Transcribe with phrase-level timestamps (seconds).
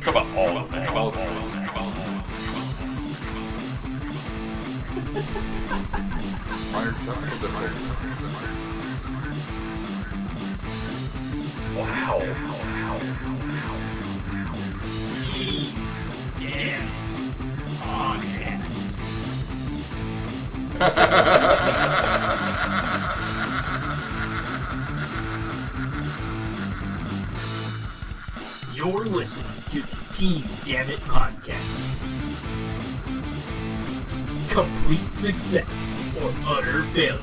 [0.00, 0.96] Talk about all of them.
[0.96, 1.26] All of them.
[6.72, 7.84] Minor technical difficulties.
[11.76, 12.20] Wow.
[28.74, 31.94] You're listening to the Team Damn It podcast.
[34.50, 35.90] Complete success
[36.20, 37.20] or utter failure.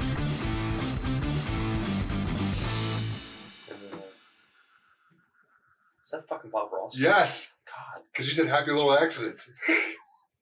[6.02, 6.98] Is that fucking Bob Ross?
[6.98, 9.52] Yes, God, because you said happy little accidents.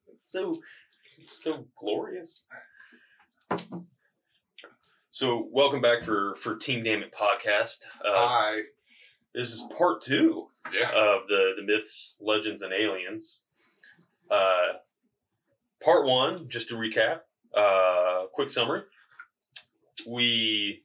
[0.08, 0.53] it's so,
[1.17, 2.45] it's so glorious.
[5.09, 7.85] So, welcome back for for Team Damn It podcast.
[8.03, 8.59] Uh, Hi.
[9.33, 10.89] this is part two Yeah.
[10.89, 13.41] of the the myths, legends, and aliens.
[14.29, 14.73] Uh,
[15.83, 17.22] part one, just to recap,
[17.55, 18.81] uh, quick summary.
[20.07, 20.83] We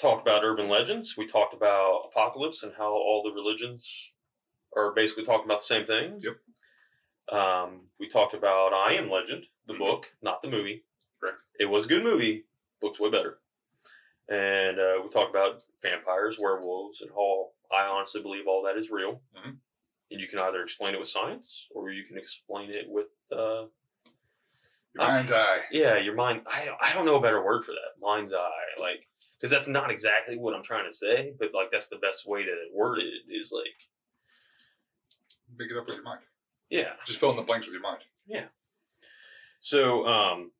[0.00, 1.16] talked about urban legends.
[1.16, 4.12] We talked about apocalypse and how all the religions
[4.76, 6.20] are basically talking about the same thing.
[6.20, 7.38] Yep.
[7.38, 9.78] Um, we talked about I Am Legend, the Mhm.
[9.78, 10.84] book, not the movie.
[11.20, 11.38] Correct.
[11.58, 12.46] It was a good movie.
[12.80, 13.40] Book's way better.
[14.28, 18.90] And uh, we talk about vampires, werewolves, and how I honestly believe all that is
[18.90, 19.20] real.
[19.36, 19.56] Mhm.
[20.10, 23.66] And you can either explain it with science or you can explain it with, uh,
[24.94, 25.60] Your mind's eye.
[25.70, 26.42] yeah, your mind.
[26.46, 28.00] I, I don't know a better word for that.
[28.00, 28.50] Mind's eye.
[28.80, 32.26] Like, because that's not exactly what I'm trying to say, but like, that's the best
[32.26, 33.66] way to word it is like,
[35.56, 36.22] Make it up with your mind.
[36.70, 36.92] yeah.
[37.06, 38.02] Just fill in the blanks with your mind.
[38.26, 38.46] Yeah.
[39.60, 40.52] So, um,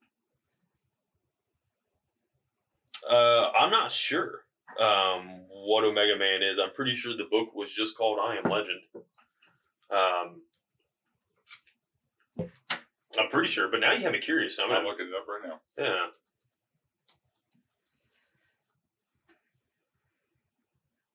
[3.08, 4.44] uh, I'm not sure
[4.80, 6.58] um, what Omega Man is.
[6.58, 8.80] I'm pretty sure the book was just called I Am Legend.
[9.90, 10.42] Um,
[13.18, 14.56] I'm pretty sure, but now you have me curious.
[14.56, 15.60] So I'm I'm gonna, looking it up right now.
[15.78, 16.06] yeah.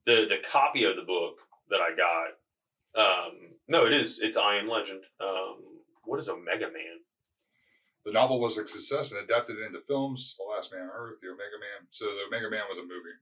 [0.05, 1.37] The the copy of the book
[1.69, 3.33] that I got, um,
[3.67, 4.19] no, it is.
[4.19, 5.03] It's I Am Legend.
[5.19, 5.57] Um,
[6.03, 7.01] what is Omega Man?
[8.05, 10.35] The novel was a success and adapted into films.
[10.37, 11.87] The Last Man on Earth, The Omega Man.
[11.91, 13.17] So the Omega Man was a movie.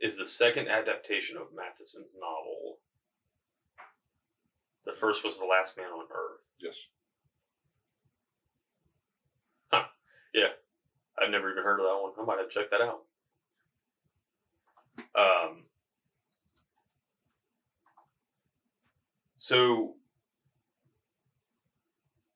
[0.00, 2.78] is the second adaptation of Matheson's novel.
[4.84, 6.40] The first was The Last Man on Earth.
[6.60, 6.86] Yes.
[9.72, 9.84] Huh.
[10.32, 10.52] Yeah.
[11.20, 12.12] I've never even heard of that one.
[12.20, 13.00] I might have checked that out.
[15.18, 15.64] Um,
[19.38, 19.94] so,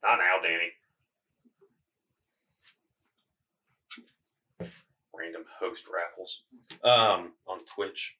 [0.02, 0.72] not now, Danny.
[5.20, 6.42] Random host raffles
[6.82, 8.16] um, on Twitch.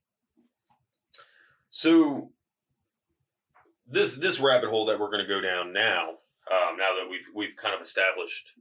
[1.71, 2.33] So,
[3.87, 6.11] this this rabbit hole that we're going to go down now,
[6.51, 8.53] um, now that we've we've kind of established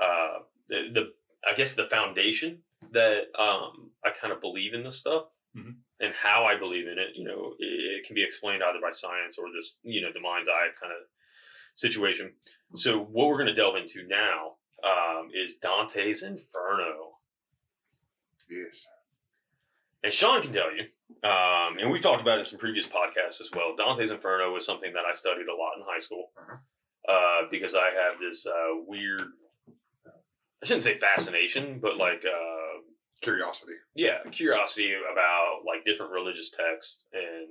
[0.00, 1.12] uh, the, the
[1.50, 2.58] I guess the foundation
[2.92, 5.24] that um, I kind of believe in this stuff
[5.56, 5.76] Mhm.
[6.00, 7.10] and how I believe in it.
[7.14, 10.20] You know, it, it can be explained either by science or this, you know, the
[10.20, 11.06] mind's eye kind of
[11.74, 12.32] situation.
[12.74, 17.11] So what we're going to delve into now um, is Dante's Inferno,
[18.52, 18.86] Yes.
[20.04, 20.84] and Sean can tell you.
[21.28, 23.74] Um, and we've talked about it in some previous podcasts as well.
[23.76, 27.12] Dante's Inferno was something that I studied a lot in high school Uh-huh.
[27.12, 29.22] uh, because I have this uh, weird,
[30.06, 32.80] I shouldn't say fascination, but like, uh,
[33.20, 33.74] Curiosity.
[33.94, 37.48] yeah, curiosity about like different religious texts and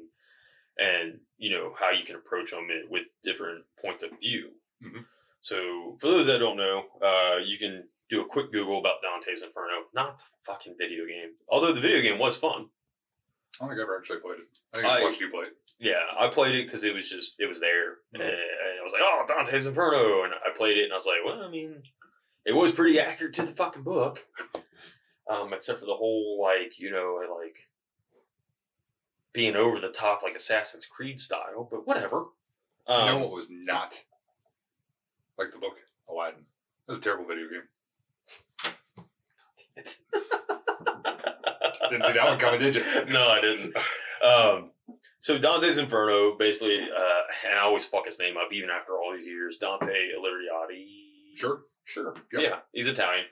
[0.78, 4.52] and you know how you can approach them with different points of view.
[4.84, 5.06] Mhm.
[5.40, 9.42] So for those that don't know, uh, you can do a quick Google about Dante's
[9.42, 11.32] Inferno, not the fucking video game.
[11.50, 12.68] Although the video game was fun.
[13.60, 14.48] I don't think I've ever actually played it.
[14.74, 15.58] I think I just I- watched you play it.
[15.80, 18.22] Yeah, I played it because it was just it was there, Mhm.
[18.22, 21.24] and I was like, "Oh, Dante's Inferno," and I played it, and I was like,
[21.26, 21.82] "Well, I mean,
[22.46, 24.28] it was pretty accurate to the fucking book,
[25.28, 27.70] um, except for the whole like you know like
[29.34, 32.28] being over the top like Assassin's Creed style, but whatever."
[32.88, 34.04] Um, you know what was not
[35.38, 35.80] like the book?
[36.10, 36.46] Aladdin.
[36.88, 37.68] It was a terrible video game.
[41.90, 42.84] Didn't see that one coming, did you?
[43.10, 43.76] no, I didn't.
[44.24, 44.72] Um,
[45.20, 49.14] so Dante's Inferno, basically, uh, and I always fuck his name up even after all
[49.16, 49.58] these years.
[49.58, 50.86] Dante Alighieri.
[51.36, 51.62] Sure.
[51.84, 52.14] Sure.
[52.32, 52.42] Yep.
[52.42, 53.26] Yeah, he's Italian.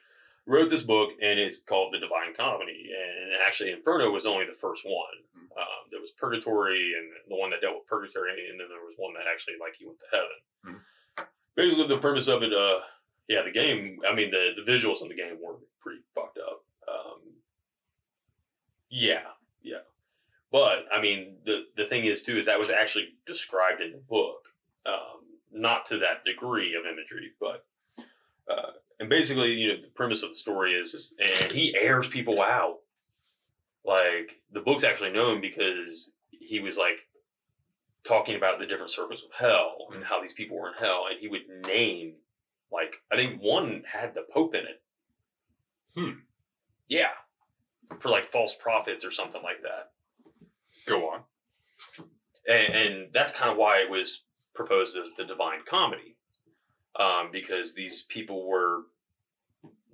[0.48, 2.90] Wrote this book, and it's called The Divine Comedy.
[2.90, 4.96] And actually, Inferno was only the first one.
[5.38, 5.58] Mhm.
[5.62, 8.96] Um, there was Purgatory, and the one that dealt with Purgatory, and then there was
[8.98, 10.40] one that actually, like, he went to heaven.
[10.66, 11.28] Mhm.
[11.56, 12.80] Basically, the premise of it, uh,
[13.30, 14.00] yeah, the game.
[14.10, 16.64] I mean, the the visuals in the game were pretty fucked up.
[16.88, 17.22] Um,
[18.90, 19.22] yeah,
[19.62, 19.86] yeah.
[20.52, 24.00] But I mean, the the thing is too is that was actually described in the
[24.00, 24.48] book,
[24.88, 25.22] um,
[25.52, 27.66] not to that degree of imagery, but
[28.52, 32.08] uh, and basically, you know, the premise of the story is, is and he airs
[32.08, 32.80] people out.
[33.86, 37.08] Like the book's actually known because he was like
[38.04, 41.20] talking about the different circles of hell and how these people were in hell, and
[41.20, 42.16] he would name
[42.72, 44.82] like I think one had the Pope in it.
[45.96, 46.20] Hmm.
[46.88, 47.10] Yeah,
[48.00, 49.92] for like false prophets or something like that
[50.86, 51.22] Go on.
[52.48, 54.24] and, and that's kind of why it was
[54.54, 56.16] proposed as the divine comedy
[57.00, 58.84] um, because these people were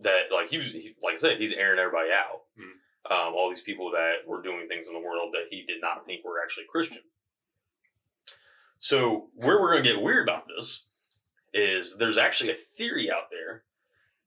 [0.01, 2.41] that like he was he, like i said he's airing everybody out
[3.09, 6.03] um, all these people that were doing things in the world that he did not
[6.05, 7.01] think were actually christian
[8.79, 10.81] so where we're going to get weird about this
[11.55, 13.63] is there's actually a theory out there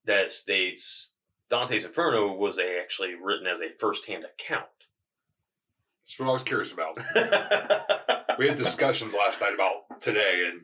[0.07, 1.13] that states
[1.51, 4.67] dante's inferno was actually written as a first-hand account
[6.03, 6.99] That's what I was curious about.
[8.39, 10.61] We had discussions last night about today, and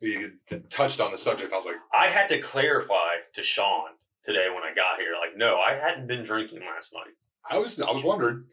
[0.00, 0.28] we
[0.68, 1.52] touched on the subject.
[1.52, 3.88] I was like, I had to clarify to Sean
[4.22, 7.14] today when I got here, like, no, I hadn't been drinking last night.
[7.44, 8.44] I was, I was wondering.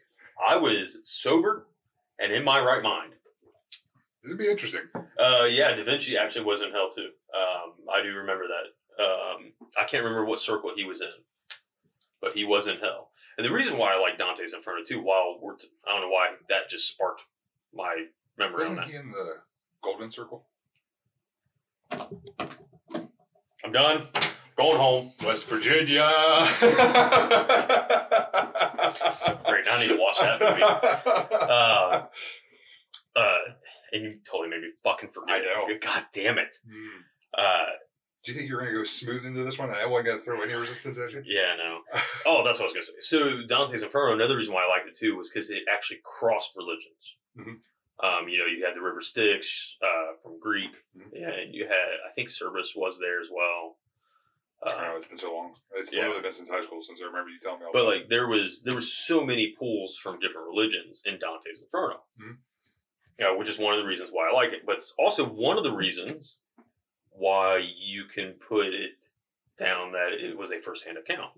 [0.44, 1.68] I was sober
[2.18, 3.12] and in my right mind.
[4.28, 4.82] Would be interesting.
[4.94, 7.10] Uh, yeah, Da Vinci actually was in hell too.
[7.34, 9.02] Um, I do remember that.
[9.02, 11.08] Um, I can't remember what circle he was in,
[12.20, 13.10] but he was in hell.
[13.36, 16.08] And the reason why I like Dante's Inferno too, while we're, t- I don't know
[16.08, 17.22] why that just sparked
[17.72, 18.86] my memory on Wasn't that.
[18.88, 19.34] he in the
[19.82, 20.44] Golden Circle?
[23.64, 24.08] I'm done.
[24.56, 25.12] Going home.
[25.24, 26.02] West Virginia.
[26.60, 26.74] Great.
[29.64, 30.62] Now I need to watch that movie.
[31.48, 32.06] Uh,
[33.16, 33.38] uh,
[33.92, 35.36] and you totally made me fucking forget.
[35.36, 35.68] I know.
[35.68, 35.80] it.
[35.80, 36.54] God damn it.
[36.68, 37.00] Hmm.
[37.36, 37.64] Uh,
[38.24, 39.70] Do you think you're going to go smooth into this one?
[39.70, 41.22] I wasn't going to throw any resistance at you.
[41.24, 41.80] yeah, no.
[42.26, 42.92] Oh, that's what I was gonna say.
[43.00, 44.14] So Dante's Inferno.
[44.14, 47.16] Another reason why I liked it too was because it actually crossed religions.
[47.38, 47.56] Mhm.
[48.04, 51.08] Um, you know, you had the River Styx uh, from Greek, Mhm.
[51.12, 53.78] yeah, and you had I think Cerberus was there as well.
[54.62, 55.54] I know Uh, it's been so long.
[55.76, 56.00] It's Yeah.
[56.02, 57.66] literally been since high school since I remember you telling me.
[57.66, 61.18] All but about like there was there was so many pulls from different religions in
[61.18, 62.02] Dante's Inferno.
[63.18, 65.58] Yeah, which is one of the reasons why I like it, but it's also one
[65.58, 66.38] of the reasons
[67.10, 68.92] why you can put it
[69.58, 71.32] down that it was a first-hand account.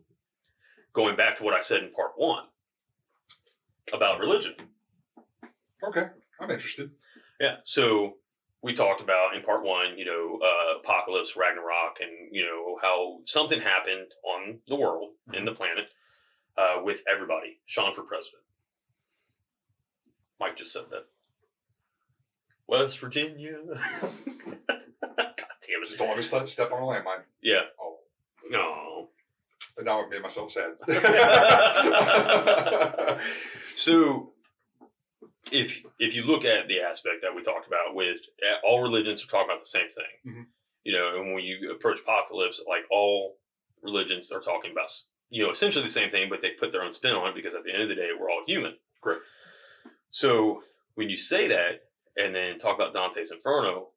[0.93, 2.45] Going back to what I said in part one
[3.93, 4.55] about religion.
[5.83, 6.91] Okay, I'm interested.
[7.41, 7.57] Yeah.
[7.65, 8.17] So
[8.63, 13.21] we talked about in part one, you know, uh, apocalypse, Ragnarok, and you know how
[13.25, 15.91] something happened on the world in the planet
[16.59, 17.61] uh, with everybody.
[17.65, 18.43] Sean for president.
[20.39, 21.07] Mike just said that.
[22.71, 23.57] West Virginia.
[23.67, 23.79] God
[24.69, 25.99] damn Just it.
[25.99, 27.23] don't let me step, step on a landmine.
[27.43, 27.63] Yeah.
[27.81, 27.99] Oh,
[28.49, 29.09] No.
[29.77, 30.73] and now I've made myself sad.
[33.75, 34.33] So,
[35.53, 39.23] if if you look at the aspect that we talked about, with uh, all religions
[39.25, 40.47] are talking about the same thing, Mhm.
[40.85, 43.39] you know, and when you approach apocalypse, like all
[43.83, 44.91] religions are talking about,
[45.31, 47.55] you know, essentially the same thing, but they put their own spin on it because
[47.55, 48.77] at the end of the day, we're all human.
[49.03, 49.23] Correct.
[50.11, 50.63] So
[50.95, 51.85] when you say that,
[52.17, 53.89] and then talk about Dante's Inferno,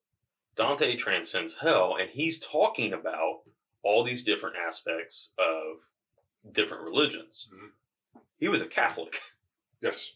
[0.56, 3.42] Dante transcends hell, and he's talking about
[3.84, 7.48] all these different aspects of different religions.
[7.54, 8.22] Mhm.
[8.38, 9.20] He was a Catholic.
[9.82, 10.14] yes,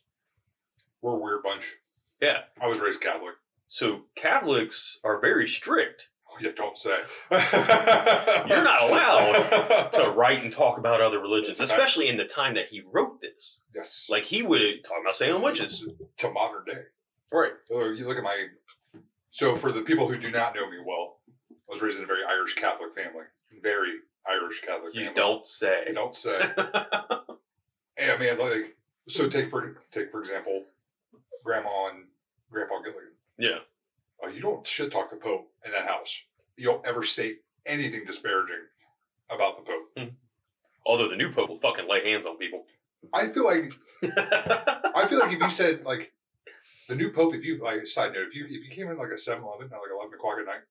[1.01, 1.75] we're a weird bunch.
[2.21, 2.43] Yeah.
[2.59, 3.35] I was raised Catholic.
[3.67, 6.97] So Catholics are very strict Oh, yeah, don't say.
[7.31, 12.67] You're not allowed to write and talk about other religions, especially in the time that
[12.67, 13.61] he wrote this.
[13.73, 14.07] Yes.
[14.09, 15.87] Like he would talk about Salem witches.
[16.17, 16.81] to modern day.
[17.31, 17.51] Right.
[17.71, 18.47] Oh, You look at my.
[19.31, 21.17] So, for the people who do not know me well,
[21.51, 23.25] I was raised in a very Irish Catholic family.
[23.61, 23.93] Very
[24.27, 25.13] Irish Catholic You family.
[25.15, 25.83] don't say.
[25.89, 26.39] I don't say.
[27.99, 28.75] Hey, I mean, like,
[29.07, 30.65] so take for take for example,
[31.43, 32.03] Grandma and
[32.51, 33.13] Grandpa Gilligan.
[33.39, 33.59] yeah.
[34.23, 36.21] Uh, you don't shit talk the Pope in that house.
[36.57, 38.65] You don't ever say anything disparaging
[39.31, 40.11] about the Pope.
[40.85, 42.65] Although the new pope will fucking lay hands on people.
[43.13, 43.71] I feel like
[44.03, 46.16] I feel like if you said like the
[46.97, 49.15] new Pope, if you like side note, if you if you came in like a
[49.15, 50.61] 7-Eleven at like eleven o'clock at night,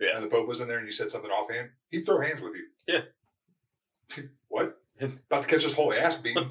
[0.00, 0.14] Yeah.
[0.16, 2.52] and the Pope was in there and you said something offhand, he'd throw hands with
[2.54, 2.66] you.
[2.86, 4.22] Yeah.
[4.48, 4.80] what?
[5.00, 6.36] About to catch his holy ass beat.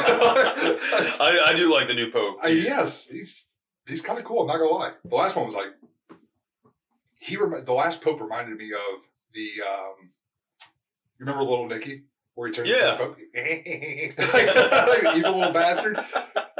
[0.00, 2.36] I, I do like the new pope.
[2.44, 3.44] Uh, yes, he's
[3.88, 4.42] he's kind of cool.
[4.42, 4.92] I'm not gonna lie.
[5.04, 5.68] The last one was like
[7.18, 7.36] he.
[7.36, 9.48] Rem- the last Pope reminded me of the.
[9.68, 10.10] um
[11.18, 12.92] You remember Little Nicky, where he turned Yeah.
[12.92, 13.18] into the Pope?
[15.04, 15.98] like, evil little bastard.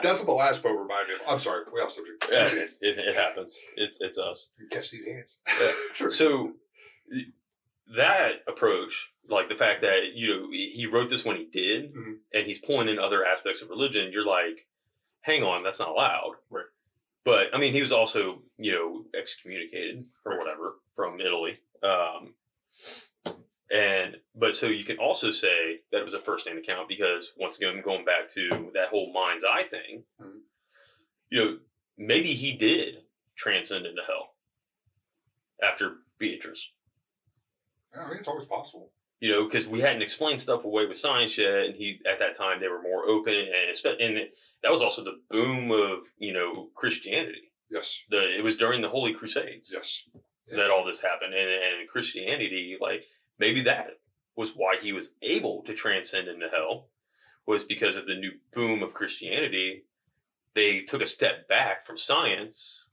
[0.02, 1.20] That's what the last Pope reminded me of.
[1.28, 2.26] I'm sorry, we off subject.
[2.30, 3.58] Yeah, it, it, it happens.
[3.76, 4.50] It's it's us.
[4.58, 5.38] You catch these hands.
[6.10, 6.52] So
[7.96, 12.18] that approach, like the fact that you know he wrote this when he did, Mhm.
[12.34, 14.66] and he's pulling in other aspects of religion, you're like,
[15.22, 16.34] hang on, that's not allowed.
[16.50, 16.64] Right.
[17.24, 20.38] But I mean, he was also, you know, excommunicated or Right.
[20.38, 21.58] whatever from Italy.
[21.82, 22.34] Um,
[23.70, 27.56] and but so you can also say that it was a first-hand account because once
[27.58, 30.40] again, going back to that whole mind's eye thing, Mhm.
[31.30, 31.58] you know,
[31.96, 33.04] maybe he did
[33.36, 34.34] transcend into hell
[35.62, 36.70] after Beatrice.
[37.94, 38.92] Yeah, I mean, it's always possible.
[39.20, 42.36] You know, because we hadn't explained stuff away with science yet, and he at that
[42.36, 43.50] time they were more open, and
[44.00, 44.30] and
[44.62, 47.50] that was also the boom of you know Christianity.
[47.68, 48.00] Yes.
[48.08, 50.04] The it was during the Holy Crusades Yes.
[50.50, 53.98] that all this happened, and and Christianity, like maybe that
[54.36, 56.88] was why he was able to transcend into hell,
[57.46, 59.84] was because of the new boom of Christianity.
[60.54, 62.86] They took a step back from science,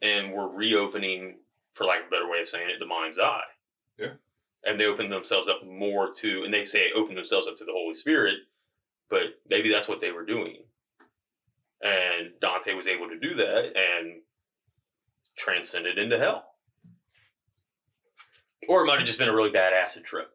[0.00, 1.38] and were reopening,
[1.72, 3.42] for lack of a better way of saying it, the mind's eye.
[3.98, 4.12] Yeah.
[4.64, 7.72] And they opened themselves up more to, and they say open themselves up to the
[7.72, 8.36] Holy Spirit,
[9.08, 10.58] but maybe that's what they were doing.
[11.82, 14.22] And Dante was able to do that and
[15.36, 16.47] transcended into hell.
[18.66, 20.30] Or it might have just been a really bad acid trip.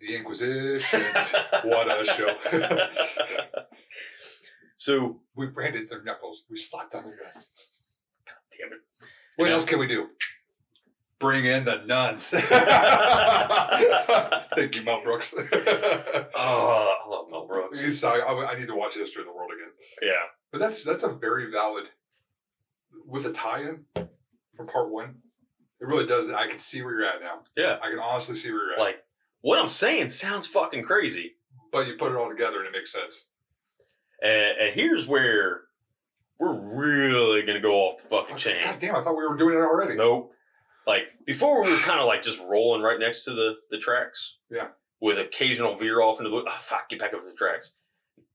[0.00, 1.02] The Inquisition.
[1.64, 2.36] what a show.
[4.76, 6.44] so, we branded their knuckles.
[6.50, 7.82] We slapped on their guts.
[8.58, 8.80] damn it.
[9.36, 10.08] What else can we do?
[11.18, 12.28] Bring in the nuns.
[14.56, 15.34] Thank you, Mel Brooks.
[16.42, 17.82] Oh, I love Mel Brooks.
[17.82, 19.72] He's sorry, I, I need to watch History of the World again.
[20.02, 20.12] Yeah.
[20.50, 21.84] But that's that's a very valid
[23.06, 23.84] with a tie-in
[24.56, 25.16] from part one.
[25.80, 26.30] It really does.
[26.30, 27.40] I can see where you're at now.
[27.56, 27.78] Yeah.
[27.82, 28.78] I can honestly see where you're at.
[28.80, 29.04] Like,
[29.40, 31.36] what I'm saying sounds fucking crazy.
[31.72, 33.24] but you put it all together and it makes sense.
[34.22, 35.62] And, and here's where
[36.38, 38.62] we're really going to go off the fucking chain.
[38.62, 38.96] God damn!
[38.96, 39.94] I thought we were doing it already.
[39.94, 40.32] Nope.
[40.86, 44.36] Like before, we were kind of like just rolling right next to the the tracks.
[44.50, 44.68] Yeah.
[45.00, 47.72] With occasional veer off into the oh, fuck, get back up to the tracks.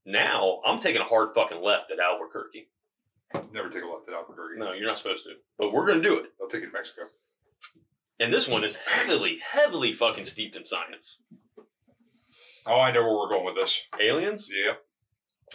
[0.06, 2.68] Now I'm taking a hard fucking left at Albuquerque.
[3.52, 4.60] Never take a left at Albuquerque.
[4.60, 6.26] No, you're not supposed to, but we're gonna do it.
[6.42, 7.04] I'll take it to Mexico.
[8.20, 11.20] And this one is heavily, heavily fucking steeped in science.
[12.66, 13.82] Oh, I know where we're going with this.
[14.02, 14.50] Aliens.
[14.52, 14.80] Yep.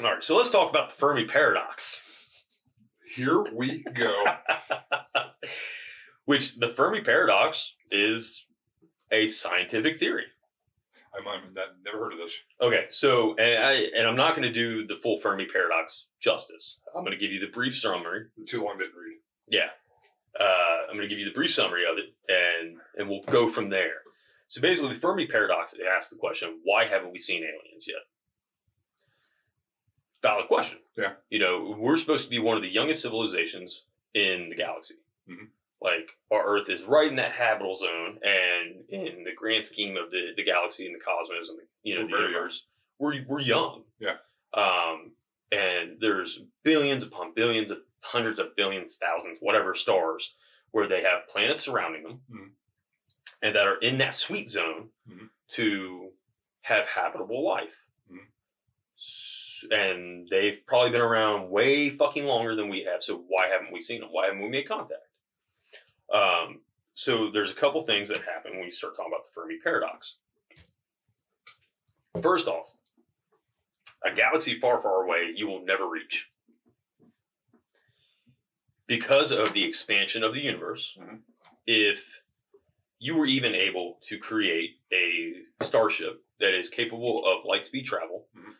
[0.00, 2.44] All right, so let's talk about the Fermi paradox.
[3.14, 4.24] Here we go.
[6.24, 8.46] Which the Fermi paradox is
[9.10, 10.26] a scientific theory.
[11.12, 12.32] I'm, that, never heard of this.
[12.62, 16.78] Okay, so and I and I'm not going to do the full Fermi paradox justice.
[16.94, 18.26] I'm going to give you the brief summary.
[18.46, 19.18] Too long didn't read.
[19.48, 19.70] Yeah,
[20.38, 23.48] uh, I'm going to give you the brief summary of it, and and we'll go
[23.48, 24.02] from there.
[24.48, 28.02] So basically, the Fermi paradox asks the question: Why haven't we seen aliens yet?
[30.22, 30.78] Valid question.
[30.96, 31.12] Yeah.
[31.30, 33.84] You know, we're supposed to be one of the youngest civilizations
[34.14, 34.96] in the galaxy.
[35.28, 35.48] Mhm.
[35.80, 40.10] Like our Earth is right in that habitable zone, and in the grand scheme of
[40.10, 42.66] the, the galaxy and the cosmos and the you know We're the universe,
[42.98, 43.84] we're we're young.
[43.98, 44.16] Yeah.
[44.52, 45.12] Um,
[45.52, 50.34] and there's billions upon billions of hundreds of billions, thousands, whatever stars
[50.72, 52.52] where they have planets surrounding them, Mhm.
[53.42, 55.30] and that are in that sweet zone Mhm.
[55.48, 56.12] to
[56.62, 57.84] have habitable life.
[58.10, 58.28] Mhm.
[58.96, 59.36] S-
[59.70, 63.02] And they've probably been around way fucking longer than we have.
[63.02, 64.10] So why haven't we seen them?
[64.10, 65.06] Why haven't we made contact?
[66.10, 66.64] Um,
[66.94, 70.16] so there's a couple things that happen when you start talking about the Fermi paradox.
[72.22, 72.74] First off,
[74.02, 76.30] a galaxy far, far away you will never reach.
[78.90, 81.22] Because of the expansion of the universe, Mhm.
[81.64, 82.22] if
[82.98, 88.28] you were even able to create a starship that is capable of light speed travel,
[88.34, 88.56] Mhm.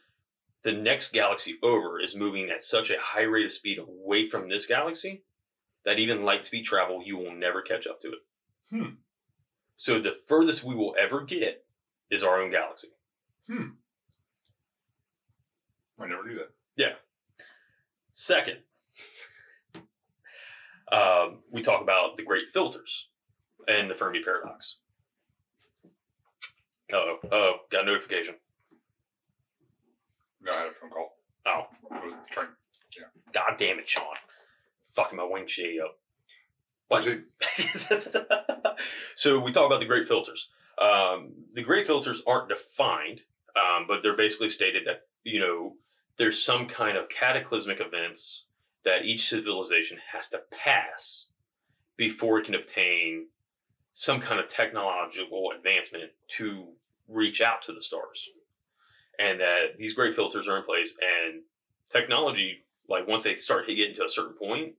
[0.63, 4.49] the next galaxy over is moving at such a high rate of speed away from
[4.49, 5.25] this galaxy
[5.83, 8.25] that even light speed travel, you will never catch up to it.
[8.69, 8.95] Hmm.
[9.75, 11.67] So the furthest we will ever get
[12.09, 12.93] is our own galaxy.
[13.49, 13.73] I
[16.07, 16.53] never knew that.
[16.77, 17.01] Yeah.
[18.13, 18.65] Second,
[20.93, 23.09] um, we talk about the great filters
[23.69, 24.77] and the Fermi paradox.
[26.93, 28.35] Oh, oh, got a notification.
[30.43, 31.17] No, I had a phone call.
[31.47, 32.49] Oh, It was a train.
[33.33, 34.05] god damn it, Sean.
[34.95, 35.99] Fucking my wing shade up.
[36.93, 37.23] It?
[39.15, 40.49] so we talk about the great filters.
[40.81, 43.23] Um, the great filters aren't defined,
[43.55, 45.77] um, but they're basically stated that you know
[46.17, 48.47] there's some kind of cataclysmic events
[48.85, 51.27] that each civilization has to pass
[51.97, 53.27] before it can obtain
[53.93, 56.69] some kind of technological advancement to
[57.09, 58.29] reach out to the stars,
[59.19, 61.43] and that these great filters are in place and
[61.91, 64.75] technology like once they start getting to a certain point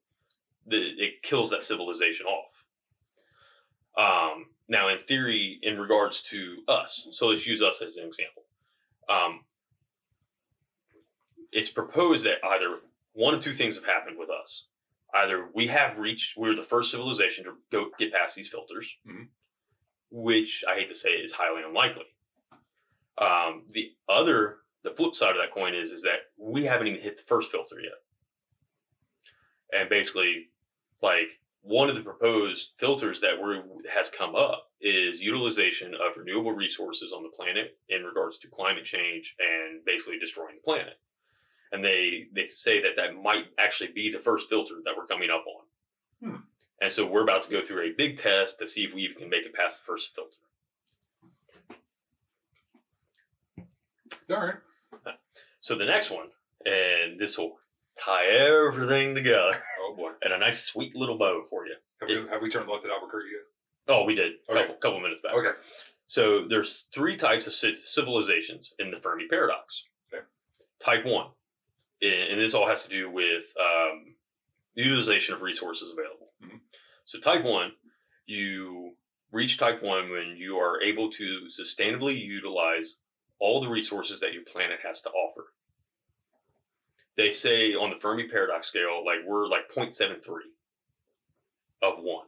[0.66, 2.64] the, it kills that civilization off.
[3.98, 8.44] Um, now, in theory, in regards to us, so let's use us as an example.
[9.10, 9.42] Um,
[11.52, 12.78] it's proposed that either
[13.14, 14.68] one of two things have happened with us.
[15.14, 19.28] Either we have reached, we're the first civilization to go get past these filters, Mhm.
[20.10, 22.06] which I hate to say is highly unlikely.
[23.18, 27.02] Um, the other, the flip side of that coin is, is that we haven't even
[27.02, 28.02] hit the first filter yet.
[29.74, 30.50] And basically,
[31.02, 36.54] like one of the proposed filters that we're, has come up is utilization of renewable
[36.54, 41.00] resources on the planet in regards to climate change and basically destroying the planet
[41.72, 45.30] and they they say that that might actually be the first filter that we're coming
[45.30, 46.30] up on.
[46.30, 46.42] Hmm.
[46.82, 49.18] And so we're about to go through a big test to see if we even
[49.18, 50.38] can make it past the first filter.
[54.32, 54.56] All right.
[55.60, 56.28] So the next one,
[56.66, 57.58] and this will
[58.04, 60.12] tie everything together Oh boy.
[60.26, 61.76] in a nice sweet little bow for you.
[62.00, 63.42] Have we have we turned left at Albuquerque yet?
[63.96, 64.62] Oh, we did a Okay.
[64.62, 65.34] couple, couple minutes back.
[65.36, 65.52] Okay.
[66.08, 69.84] So there's three types of civilizations in the Fermi paradox.
[70.12, 70.24] Okay.
[70.80, 71.28] Type one,
[72.02, 74.16] and this all has to do with um,
[74.74, 76.32] utilization of resources available.
[76.44, 76.62] Mhm.
[77.06, 77.74] So type one,
[78.26, 78.96] you
[79.32, 82.98] reach type one when you are able to sustainably utilize
[83.40, 85.54] all the resources that your planet has to offer.
[87.16, 90.54] They say on the Fermi paradox scale, like we're like 0.73
[91.82, 92.26] of one.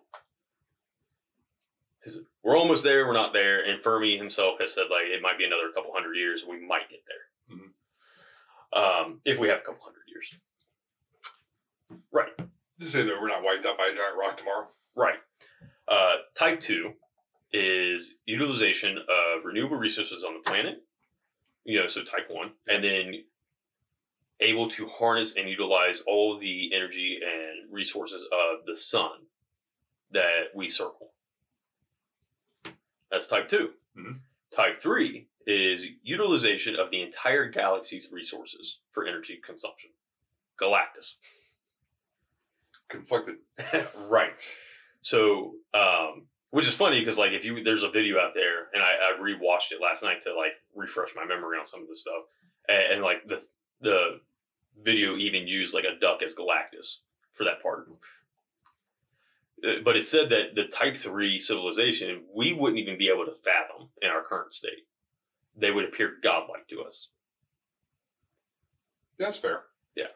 [2.44, 5.46] We're almost there, we're not there, and Fermi himself has said like it might be
[5.46, 7.58] another couple hundred years, we might get there.
[7.58, 7.72] Mhm.
[8.76, 10.38] Um, if we have a couple hundred years.
[12.12, 12.30] Right.
[12.80, 14.68] Just say that we're not wiped out by a giant rock tomorrow.
[14.96, 15.20] Right.
[15.88, 16.94] Uh, type two
[17.52, 20.84] is utilization of renewable resources on the planet.
[21.66, 23.24] You know, so type one, and then
[24.40, 29.12] able to harness and utilize all the energy and resources of the sun
[30.12, 31.12] that we circle.
[33.10, 34.20] That's type 2 Mhm.
[34.52, 39.92] Type three is utilization of the entire galaxy's resources for energy consumption.
[40.62, 41.16] Galactus.
[42.90, 43.36] Conflicted.
[44.08, 44.34] right.
[45.02, 48.84] So, um, which is funny because like if you there's a video out there, and
[48.84, 52.02] I, I rewatched it last night to like refresh my memory on some of this
[52.02, 52.24] stuff,
[52.70, 53.44] and, and like the
[53.82, 54.20] the
[54.82, 56.98] video even used like a duck as Galactus
[57.34, 57.90] for that part.
[59.68, 63.34] Uh, But it said that the Type Three civilization we wouldn't even be able to
[63.44, 64.86] fathom in our current state.
[65.56, 67.10] They would appear godlike to us.
[69.18, 69.64] That's fair.
[69.96, 70.08] Yeah.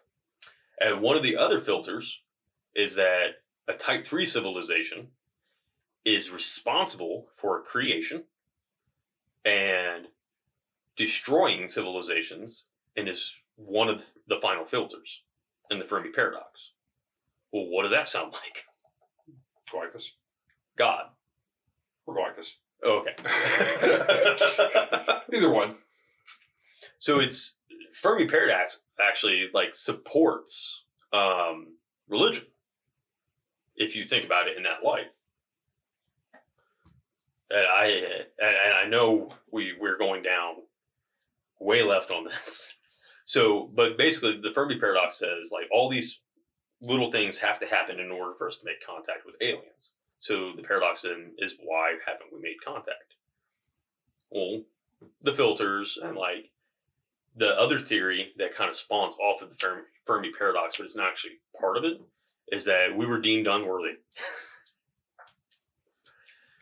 [0.79, 2.19] And one of the other filters
[2.75, 5.09] is that a type 3 civilization
[6.05, 8.23] is responsible for creation
[9.45, 10.07] and
[10.95, 15.21] destroying civilizations and is one of the final filters
[15.69, 16.71] in the Fermi paradox.
[17.51, 18.65] Well, what does that sound like?
[19.71, 20.09] Galactus.
[20.77, 21.05] God.
[22.05, 22.53] Or Galactus.
[22.85, 23.15] Okay.
[25.33, 25.75] Either one.
[26.99, 27.55] so it's
[27.91, 31.73] Fermi paradox actually like supports um,
[32.07, 32.45] religion
[33.75, 35.07] if you think about it in that light.
[37.49, 40.55] And I and, and I know we we're going down
[41.59, 42.73] way left on this.
[43.29, 46.21] So, but basically, the Fermi paradox says like all these
[46.81, 49.91] little things have to happen in order for us to make contact with aliens.
[50.19, 53.15] So the paradox then is why haven't we made contact?
[54.29, 54.63] Well,
[55.21, 56.51] the filters and like
[57.35, 61.07] the other theory that kind of spawns off of the Fermi, paradox, but it's not
[61.07, 62.01] actually part of it,
[62.51, 63.97] is that we were deemed unworthy.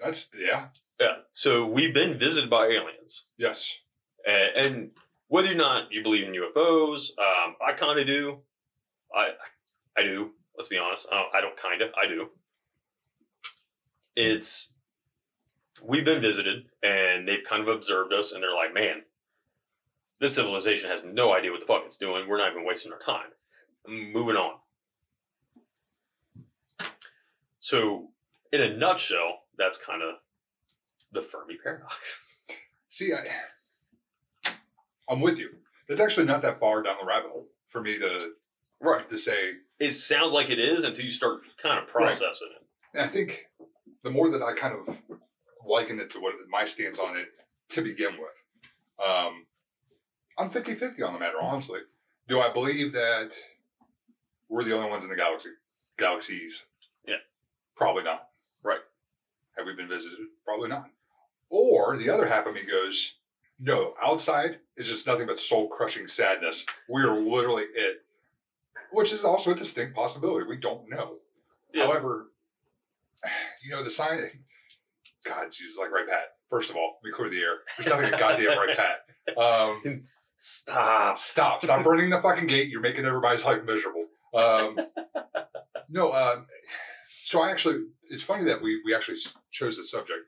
[0.04, 0.68] That's yeah.
[1.00, 1.18] Yeah.
[1.32, 3.26] So we've been visited by aliens.
[3.38, 3.78] Yes.
[4.28, 4.92] And, and
[5.28, 8.40] whether or not you believe in UFOs, um, I kind of do.
[9.16, 9.32] I
[9.98, 10.32] I do.
[10.58, 11.08] Let's be honest.
[11.12, 11.90] I don't, I don't kind of.
[12.02, 12.30] I do.
[14.16, 14.72] It's
[15.84, 19.04] we've been visited, and they've kind of observed us, and they're like, "Man,
[20.20, 22.28] this civilization has no idea what the fuck it's doing.
[22.28, 23.32] We're not even wasting our time.
[23.88, 24.60] Moving on."
[27.60, 28.10] So,
[28.52, 30.16] in a nutshell, that's kind of
[31.12, 32.22] the Fermi paradox.
[32.90, 34.52] See, I,
[35.10, 35.50] I'm with you.
[35.88, 38.32] That's actually not that far down the rabbit hole for me to
[38.82, 39.08] Right.
[39.10, 39.54] to say.
[39.80, 43.00] it sounds like it is until you start kind of processing it.
[43.00, 43.48] I think
[44.06, 44.96] the more that I kind of
[45.68, 47.28] liken it to what my stance on it
[47.70, 49.48] to begin with, um,
[50.38, 51.80] I'm 50 50 on the matter, honestly.
[52.28, 53.34] Do I believe that
[54.48, 55.50] we're the only ones in the galaxy?
[55.98, 56.64] Galaxies?
[57.08, 57.16] Yeah.
[57.76, 58.30] Probably not.
[58.64, 58.80] Right.
[59.58, 60.20] Have we been visited?
[60.46, 60.92] Probably not.
[61.50, 63.16] Or the other half of me goes,
[63.60, 66.66] no, outside is just nothing but soul crushing sadness.
[66.88, 68.04] We're literally it.
[68.92, 70.46] Which is also a distinct possibility.
[70.48, 71.16] We don't know.
[71.74, 71.88] Yeah.
[71.88, 72.28] However,
[73.64, 74.20] you know, the sign
[75.26, 76.26] God, Jesus, like right Pat.
[76.50, 77.58] First of all, me clear the air.
[77.78, 79.38] There's nothing a goddamn right Pat.
[79.38, 80.04] Um,
[80.38, 81.18] Stop.
[81.18, 81.64] Stop.
[81.64, 82.70] Stop burning the fucking gate.
[82.70, 84.06] You're making everybody's life miserable.
[84.34, 84.78] Um,
[85.90, 86.42] no, uh,
[87.24, 89.18] so I actually, it's funny that we, we actually
[89.50, 90.20] chose this subject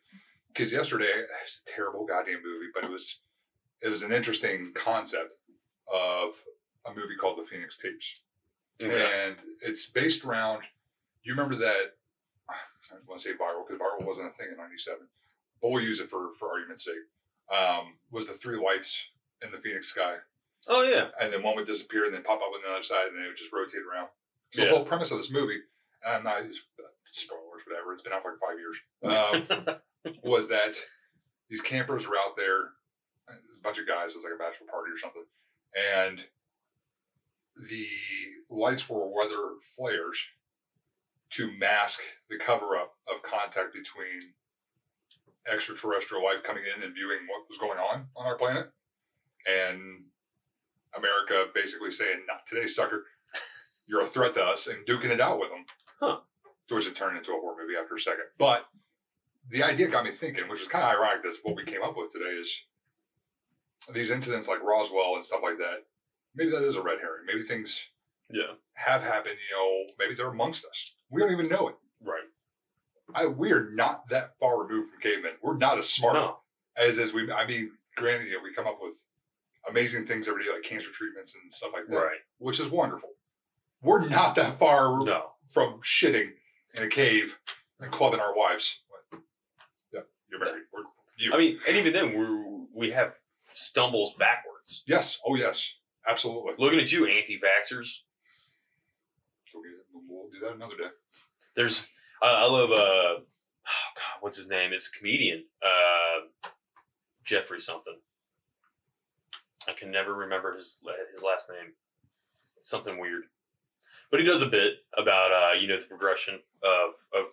[0.48, 3.20] because yesterday it was a terrible goddamn movie, but it was,
[3.82, 5.36] it was an interesting concept
[5.94, 6.42] of
[6.86, 8.22] a movie called The Phoenix Tapes.
[8.82, 9.12] Okay.
[9.26, 10.64] And it's based around,
[11.24, 11.97] you remember that,
[12.92, 15.00] I want to say viral because viral wasn't a thing in 97,
[15.62, 16.96] but we'll use it for, for argument's sake.
[17.56, 19.08] Um, was the three lights
[19.44, 20.16] in the Phoenix sky
[20.68, 21.10] Oh yeah.
[21.22, 23.24] and then one would disappear and then pop up on the other side and then
[23.24, 24.10] it would just rotate around.
[24.52, 24.70] So Yeah.
[24.70, 25.60] the whole premise of this movie,
[26.06, 26.42] and I'm not
[27.06, 27.94] spoilers, whatever.
[27.94, 29.68] It's been out for like five years.
[29.72, 29.76] Um,
[30.24, 30.76] was that
[31.50, 32.60] these campers were out there,
[33.30, 34.12] a bunch of guys.
[34.12, 35.24] It was like a bachelor party or something,
[35.96, 36.26] and
[37.70, 37.88] the
[38.50, 40.18] lights were weather flares
[41.32, 44.34] to mask the cover up of contact between
[45.52, 48.72] extraterrestrial life coming in and viewing what was going on on our planet,
[49.48, 50.06] and
[50.96, 53.06] America basically saying, "Not today, sucker.
[53.86, 55.66] You're a threat to us," and duking it out with them.
[56.00, 56.20] Huh.
[56.68, 58.26] To which it turned into a horror movie after a second.
[58.38, 58.68] But
[59.50, 61.24] the idea got me thinking, which is kind of ironic.
[61.24, 62.26] That's what we came up with today.
[62.26, 62.64] Is
[63.94, 65.86] these incidents like Roswell and stuff like that?
[66.36, 67.26] Maybe that is a red herring.
[67.26, 67.88] Maybe things
[68.30, 68.56] yeah.
[68.74, 69.38] have happened.
[69.50, 70.96] You know, maybe they're amongst us.
[71.10, 71.76] We don't even know it.
[72.04, 72.24] Right.
[73.16, 75.34] I, we are not that far removed from cavemen.
[75.42, 76.38] We're not as smart No.
[76.76, 77.32] as as we.
[77.32, 78.94] I mean, granted, you know, we come up with
[79.70, 82.18] amazing things every day, like cancer treatments and stuff like that, Right.
[82.40, 83.10] which is wonderful.
[83.82, 85.32] We're not that far No.
[85.46, 86.32] from shitting
[86.74, 87.38] in a cave
[87.80, 88.80] and clubbing our wives.
[88.90, 89.22] What?
[89.94, 90.64] Yeah, you're married.
[90.74, 90.82] We're,
[91.18, 91.34] you.
[91.34, 93.14] I mean, and even then, we we have
[93.54, 94.84] stumbles backwards.
[94.86, 95.20] yes.
[95.26, 95.74] Oh, yes.
[96.08, 96.54] Absolutely.
[96.58, 98.00] Looking at you, anti-vaxxers.
[100.28, 100.90] We'll do that another day.
[101.56, 101.88] There's,
[102.22, 103.22] I I love, uh, oh
[103.96, 104.74] God, what's his name?
[104.74, 106.50] It's a comedian, uh,
[107.24, 107.96] Jeffrey something.
[109.68, 110.78] I can never remember his
[111.14, 111.74] his last name.
[112.58, 113.24] It's something weird,
[114.12, 117.26] but he does a bit about, uh, you know, the progression of of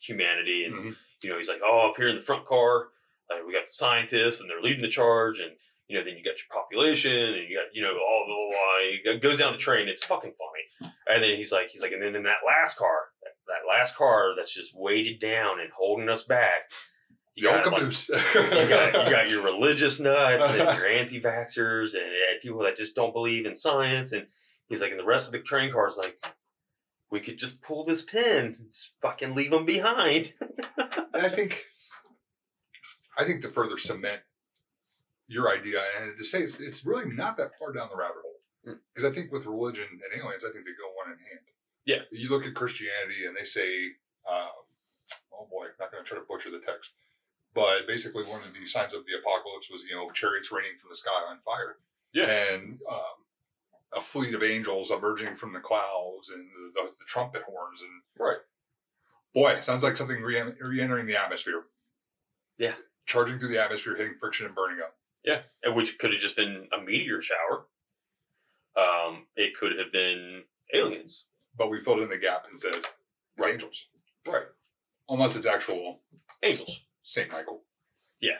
[0.00, 0.96] humanity, and Mhm.
[1.22, 2.88] you know, he's like, oh, up here in the front car,
[3.30, 5.56] uh, we got the scientists, and they're leading the charge, and
[5.88, 8.50] you know, then you got your population, and you got, you know, all the blah,
[8.50, 9.88] blah, it goes down the train.
[9.88, 10.51] It's fucking funny.
[11.08, 13.96] And then he's like, he's like, and then in that last car, that, that last
[13.96, 16.70] car that's just weighted down and holding us back.
[17.34, 22.04] You Yo, got, like, you got you got your religious nuts and your anti-vaxxers and,
[22.04, 24.12] and people that just don't believe in science.
[24.12, 24.26] And
[24.68, 26.22] he's like, and the rest of the train cars like,
[27.10, 30.32] we could just pull this pin, just fucking leave them behind.
[30.78, 31.64] And I think,
[33.18, 34.22] I think to further cement
[35.28, 38.31] your idea and to say it's, it's really not that far down the rabbit hole.
[38.64, 41.46] Because I think with religion and aliens, I think they go one in hand.
[41.84, 42.02] Yeah.
[42.12, 43.98] You look at Christianity and they say,
[44.28, 44.54] uh,
[45.32, 46.90] oh boy, I'm not going to try to butcher the text,
[47.54, 50.90] but basically one of the signs of the apocalypse was you know chariots raining from
[50.90, 51.76] the sky on fire.
[52.14, 52.30] Yeah.
[52.30, 53.18] And um,
[53.96, 58.02] a fleet of angels emerging from the clouds and the, the, the trumpet horns and
[58.18, 58.38] Right.
[59.34, 61.64] Boy, sounds like something re- re-entering the atmosphere.
[62.58, 62.74] Yeah.
[63.06, 64.94] Charging through the atmosphere, hitting friction and burning up.
[65.24, 67.66] Yeah, and which could have just been a meteor shower.
[68.76, 70.42] Um, it could have been
[70.74, 71.24] aliens.
[71.56, 72.88] But we filled in the gap and said, it's
[73.38, 73.52] Right.
[73.52, 73.86] angels.
[74.26, 74.46] Right.
[75.08, 76.00] Unless it's actual
[76.42, 76.80] Angels.
[77.02, 77.30] St.
[77.30, 77.62] Michael.
[78.20, 78.38] Yeah.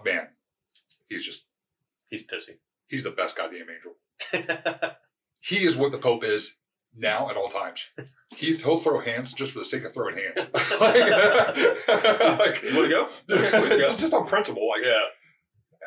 [0.00, 0.28] A man.
[1.08, 1.44] He's just,
[2.08, 2.56] He's pissy.
[2.88, 3.96] he's the best goddamn angel.
[5.44, 6.54] He is what the Pope is
[6.96, 7.90] now at all times.
[8.36, 10.38] He, he'll throw hands just for the sake of throwing hands.
[10.80, 13.08] like, you to go?
[13.28, 13.78] Go.
[13.78, 14.68] just, just on principle.
[14.68, 14.92] Like, yeah.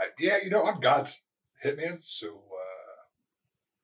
[0.01, 1.21] uh, yeah, you know, I'm God's
[1.63, 2.54] hitman, so uh,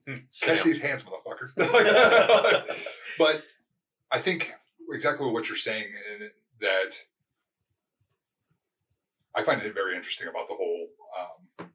[0.08, 0.58] catch Sam.
[0.66, 1.50] these hands, motherfucker.
[3.18, 3.44] but
[4.12, 4.54] I think
[4.94, 6.98] exactly what you're saying, and that
[9.36, 10.88] I find it very interesting about the whole
[11.20, 11.70] um,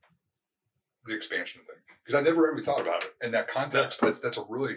[1.07, 4.01] the expansion thing because I never really thought about it in that context.
[4.01, 4.77] That's that's a really,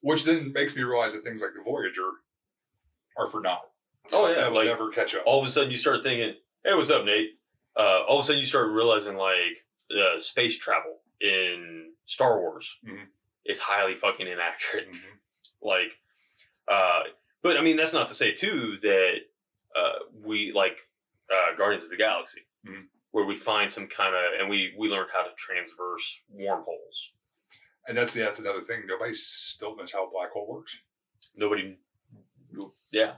[0.00, 2.08] which then makes me realize that things like the Voyager
[3.16, 3.70] are for naught.
[4.12, 5.22] Oh, yeah, like- never catch up.
[5.26, 6.34] All of a sudden, you start thinking,
[6.64, 7.38] "Hey, what's up, Nate?"
[7.76, 9.64] Uh, all of a sudden, you start realizing like
[9.98, 13.06] uh, space travel in Star Wars Mhm.
[13.44, 14.90] is highly fucking inaccurate.
[14.90, 15.18] Mhm.
[15.62, 15.98] like
[16.68, 17.02] uh
[17.42, 19.16] but i mean that's not to say too that
[19.76, 20.78] uh we like
[21.32, 22.88] uh guardians of the galaxy Mhm.
[23.12, 27.12] where we find some kind of and we we learned how to transverse wormholes
[27.88, 28.86] And that's that's another thing.
[28.86, 30.76] Nobody still knows how a black hole works.
[31.34, 31.78] nobody
[32.92, 33.14] yeah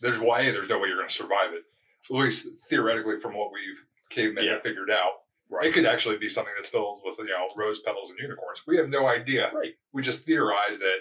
[0.00, 1.64] there's why there's no way you're going to survive it.
[2.10, 3.80] At least theoretically, from what we've
[4.10, 4.58] cavemen Yeah.
[4.58, 5.22] figured out,
[5.62, 8.62] it could actually be something that's filled with you know rose petals and unicorns.
[8.66, 9.50] We have no idea.
[9.54, 10.98] right We just theorize that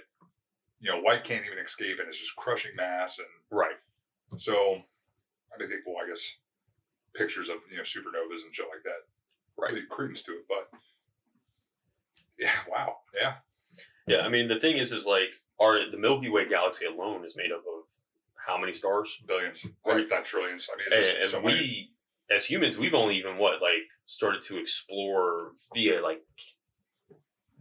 [0.79, 3.75] you know white can't even escape and it's just crushing mass, and right
[4.37, 4.81] so
[5.53, 6.35] I mean, think well, I guess
[7.13, 9.05] pictures of you know supernovas and shit like that.
[9.57, 9.73] Right.
[9.73, 10.45] really credence to it.
[10.47, 10.69] But
[12.39, 13.33] yeah, wow, yeah,
[14.07, 17.35] Yeah, I mean the thing is, is like our the Milky Way galaxy alone is
[17.35, 17.85] made up of
[18.35, 19.19] how many stars?
[19.27, 19.99] billions, Right.
[19.99, 20.67] It's not trillions.
[20.73, 21.53] I mean, it's And, and so many.
[21.59, 21.91] we,
[22.35, 26.21] as humans, we've only even what like started to explore via like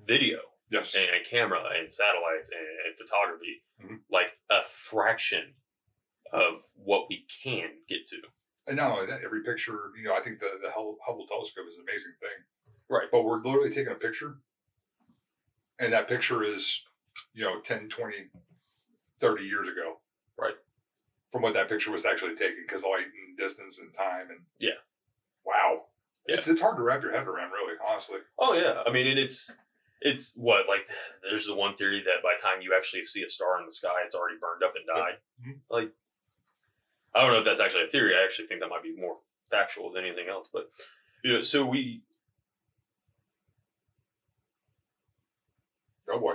[0.07, 0.39] video
[0.71, 4.03] Yes, and, and camera and satellites and, and photography, Mhm.
[4.09, 5.55] like a fraction
[6.33, 8.23] of what we can get to.
[8.69, 11.67] and not only that, every picture, you know, I think the the Hubble Hubble telescope
[11.69, 12.45] is an amazing thing.
[12.89, 13.09] Right.
[13.11, 14.39] But we're literally taking a picture,
[15.81, 16.81] and that picture is,
[17.33, 18.31] you know, 10, 20,
[19.19, 20.01] 30 years ago.
[20.39, 20.55] Right.
[21.33, 24.79] From what that picture was actually taken, because light and distance and time and Yeah.
[25.45, 25.87] wow,
[26.29, 26.35] Yeah.
[26.37, 28.19] it's it's hard to wrap your head around, really, honestly.
[28.39, 29.51] Oh yeah, I mean, and it's
[30.01, 30.89] it's what like
[31.23, 33.73] there's the one theory that by the time you actually see a star in the
[33.73, 35.19] sky, it's already burned up and died.
[35.47, 35.59] Mhm.
[35.71, 35.93] Like,
[37.15, 38.15] I don't know if that's actually a theory.
[38.17, 39.19] I actually think that might be more
[39.51, 40.49] factual than anything else.
[40.53, 40.71] But
[41.25, 42.03] you know, so we
[46.13, 46.35] Oh boy,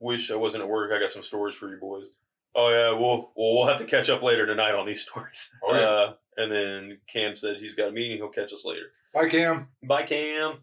[0.00, 0.90] wish I wasn't at work.
[0.92, 2.10] I got some stories for you boys.
[2.56, 5.50] Oh yeah, we'll we'll, we'll have to catch up later tonight on these stories.
[5.62, 5.80] Oh, yeah.
[5.86, 8.16] Uh, and then Cam said he's got a meeting.
[8.18, 8.86] He'll catch us later.
[9.12, 9.68] bye, Cam.
[9.82, 10.58] Bye, Cam.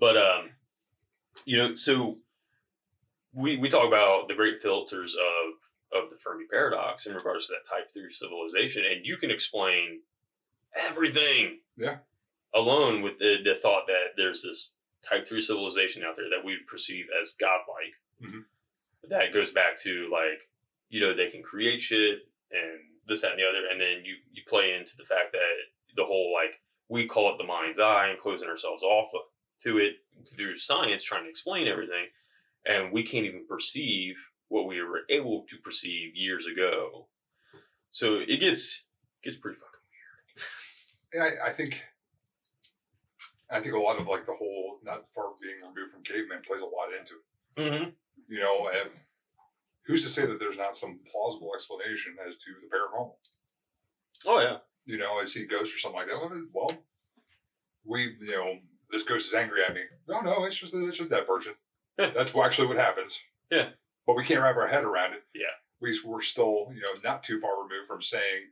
[0.00, 0.50] But um,
[1.44, 2.18] you know, so
[3.32, 7.52] we we talk about the great filters of of the Fermi paradox in regards to
[7.54, 10.00] that type three civilization, and you can explain
[10.76, 11.60] everything.
[11.76, 11.98] Yeah.
[12.54, 16.56] Alone with the the thought that there's this type three civilization out there that we
[16.68, 17.94] perceive as godlike.
[18.22, 18.44] Mhm.
[19.08, 20.48] That goes back to like,
[20.88, 24.14] you know, they can create shit and this, that, and the other, and then you
[24.32, 25.40] you play into the fact that
[25.96, 29.10] the whole like we call it the mind's eye and closing ourselves off
[29.62, 29.94] to it
[30.28, 32.06] through science trying to explain everything
[32.66, 34.16] and we can't even perceive
[34.48, 37.06] what we were able to perceive years ago
[37.94, 38.82] so it gets
[39.22, 39.86] gets pretty fucking
[41.14, 41.30] weird.
[41.38, 41.80] Yeah, I, I think.
[43.48, 46.60] I think a lot of like the whole not far being removed from caveman plays
[46.60, 47.60] a lot into it.
[47.60, 47.90] mm-hmm.
[48.28, 48.90] You know, and
[49.86, 53.12] who's to say that there's not some plausible explanation as to the paranormal?
[54.26, 56.18] oh yeah You know, I see ghosts or something like that.
[56.20, 56.78] Well, Well,
[57.84, 58.58] we, you know,
[58.90, 59.82] this ghost is angry at me.
[60.08, 61.54] No, no, it's just it's just that person.
[61.98, 62.10] Yeah.
[62.14, 63.20] That's actually what happens.
[63.50, 63.70] Yeah.
[64.06, 65.22] But we can't wrap our head around it.
[65.34, 65.54] Yeah.
[65.80, 68.50] We we're still, you know, not too far removed from saying,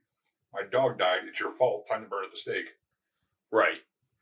[0.52, 1.20] "My dog died.
[1.26, 1.86] It's your fault.
[1.88, 2.66] Time to burn at the stake."
[3.50, 3.80] right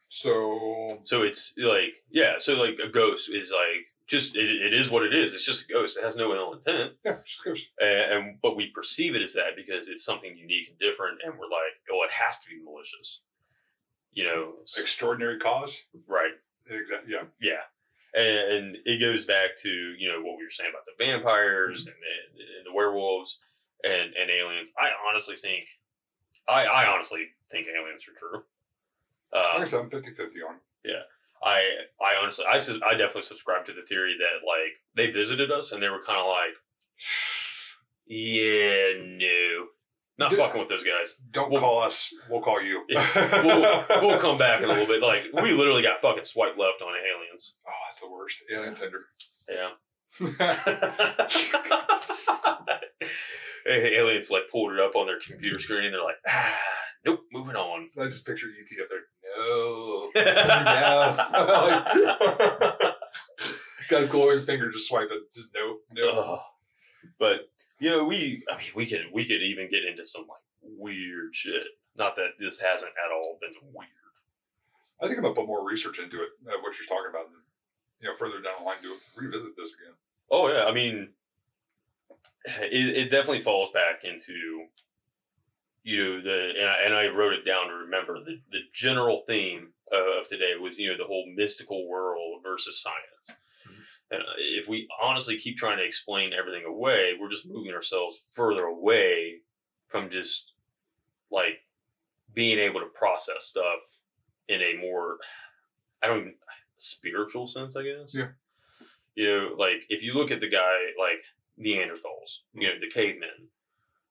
[0.09, 4.91] So so it's like yeah so like a ghost is like just it, it is
[4.91, 7.49] what it is it's just a ghost it has no ill intent yeah, just a
[7.51, 7.69] ghost.
[7.79, 11.33] and, and but we perceive it as that because it's something unique and different and
[11.39, 13.21] we're like oh it has to be malicious
[14.13, 15.79] you know Extraordinary cause.
[16.07, 16.33] right
[16.69, 17.13] Exactly.
[17.13, 17.23] Yeah.
[17.41, 17.63] Yeah,
[18.15, 21.87] and, and it goes back to you know what we were saying about the vampires
[21.87, 23.39] and, the, and the werewolves
[23.83, 24.71] and and aliens.
[24.79, 25.65] I honestly think,
[26.49, 28.45] I I honestly think aliens are true.
[29.33, 30.57] like I Uh, said, I'm 50 50 on.
[31.43, 31.63] I
[32.01, 35.83] I honestly I I definitely subscribe to the theory that like they visited us and
[35.83, 36.55] they were kind of like,
[38.07, 39.67] yeah, no,
[40.19, 40.39] not Dude.
[40.39, 41.15] fucking with those guys.
[41.31, 42.13] Don't Well- call us.
[42.29, 42.85] We'll call you.
[42.89, 45.01] We'll, we'll come back in a little bit.
[45.03, 47.55] Like we literally got fucking swipe left on aliens.
[47.67, 48.43] Oh, that's the worst.
[48.53, 49.01] Alien Tinder.
[49.49, 49.71] Yeah.
[53.67, 56.57] Aliens like pulled it up on their computer screen and they're like, ah,
[57.05, 57.91] nope, moving on.
[57.99, 59.01] I just picture ET up there.
[59.39, 60.11] No.
[63.89, 65.21] Guy's glowing finger just swiping.
[65.35, 66.41] Just no, no.
[67.19, 70.43] but you know, we I mean we could we could even get into some like
[70.63, 71.65] weird shit.
[71.97, 73.89] Not that this hasn't at all been weird.
[75.01, 76.29] I think I'm gonna put more research into it.
[76.47, 77.27] Uh, what you're talking about.
[77.27, 77.37] and,
[78.01, 79.95] You know, further down the line, to revisit this again.
[80.31, 81.11] Oh yeah, I mean,
[82.45, 84.67] it, it definitely falls back into
[85.83, 89.23] you know the and I, and I wrote it down to remember the the general
[89.27, 93.41] theme uh, of today was you know the whole mystical world versus science.
[93.67, 94.15] Mm-hmm.
[94.15, 98.21] And uh, if we honestly keep trying to explain everything away, we're just moving ourselves
[98.33, 99.41] further away
[99.89, 100.53] from just
[101.31, 101.61] like
[102.35, 103.81] being able to process stuff
[104.49, 105.17] in a more
[106.03, 106.35] I don't even
[106.77, 108.15] spiritual sense, I guess.
[108.15, 108.29] Yeah.
[109.15, 111.23] You know, like if you look at the guy like
[111.59, 112.63] Neanderthals, you mm-hmm.
[112.63, 113.49] know, the cavemen,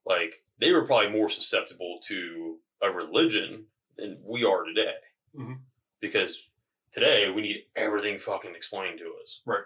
[0.05, 3.65] like they were probably more susceptible to a religion
[3.97, 4.93] than we are today.
[5.35, 5.59] Mhm.
[5.99, 6.49] Because
[6.91, 9.41] today we need everything fucking explained to us.
[9.45, 9.63] Right.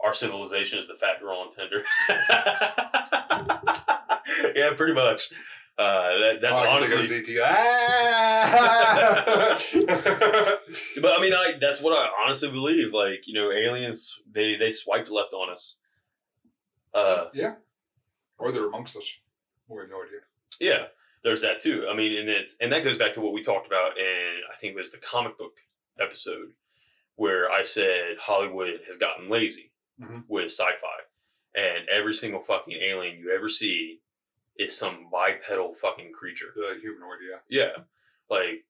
[0.00, 1.84] Our civilization is the fat girl on Tinder.
[4.54, 5.30] yeah, pretty much.
[5.76, 8.48] Uh, that, that's Oh, honestly, of Ah!
[11.00, 12.92] but I mean, I that's what I honestly believe.
[12.92, 15.76] Like, you know, aliens they they swiped left on us.
[16.92, 17.54] Uh, yeah.
[18.38, 19.04] Or they're amongst us.
[19.68, 20.20] We have no idea.
[20.60, 20.86] yeah,
[21.24, 21.86] there's that too.
[21.90, 24.56] I mean, and it's and that goes back to what we talked about in I
[24.56, 25.54] think it was the comic book
[26.00, 26.52] episode
[27.16, 30.24] where I said Hollywood has gotten lazy Mhm.
[30.28, 31.00] with sci-fi,
[31.54, 34.00] and every single fucking alien you ever see
[34.56, 36.52] is some bipedal fucking creature.
[36.54, 37.38] The humanoid, yeah.
[37.48, 37.82] Yeah,
[38.30, 38.64] like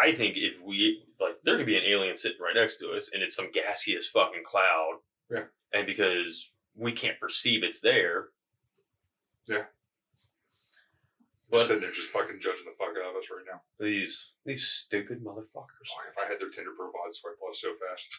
[0.00, 3.10] I think if we like, there could be an alien sitting right next to us,
[3.12, 5.00] and it's some gaseous fucking cloud.
[5.30, 5.44] Yeah.
[5.72, 8.28] and because we can't perceive it's there.
[9.46, 9.64] Yeah.
[11.50, 13.60] But Just sitting there, just fucking judging the fuck out of us right now.
[13.78, 15.88] these these stupid motherfuckers.
[15.92, 18.18] Boy, if I had their Tinder profile, I'd swipe left so fast.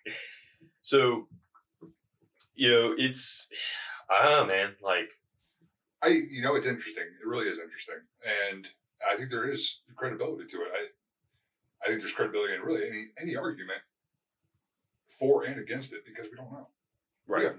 [0.80, 1.28] so,
[2.54, 3.48] you know, it's
[4.08, 4.76] I don't know, man.
[4.82, 5.18] Like,
[6.02, 7.04] I, you know, it's interesting.
[7.04, 7.96] It really is interesting,
[8.50, 8.68] and
[9.08, 10.68] I think there is credibility to it.
[10.72, 10.86] I,
[11.84, 13.80] I think there's credibility in really any any argument
[15.06, 16.68] for and against it because we don't know.
[17.28, 17.56] We, have,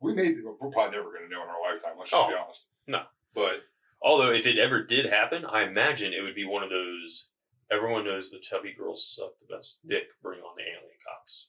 [0.00, 1.92] we may we're probably never going to know in our lifetime.
[1.98, 2.64] Let's just be Oh, honest.
[2.86, 3.02] no.
[3.34, 3.62] but
[4.04, 7.28] Although, if it ever did happen, I imagine it would be one of those.
[7.70, 10.04] Everyone knows the chubby girls suck the best dick.
[10.22, 11.46] Bring on the alien cocks.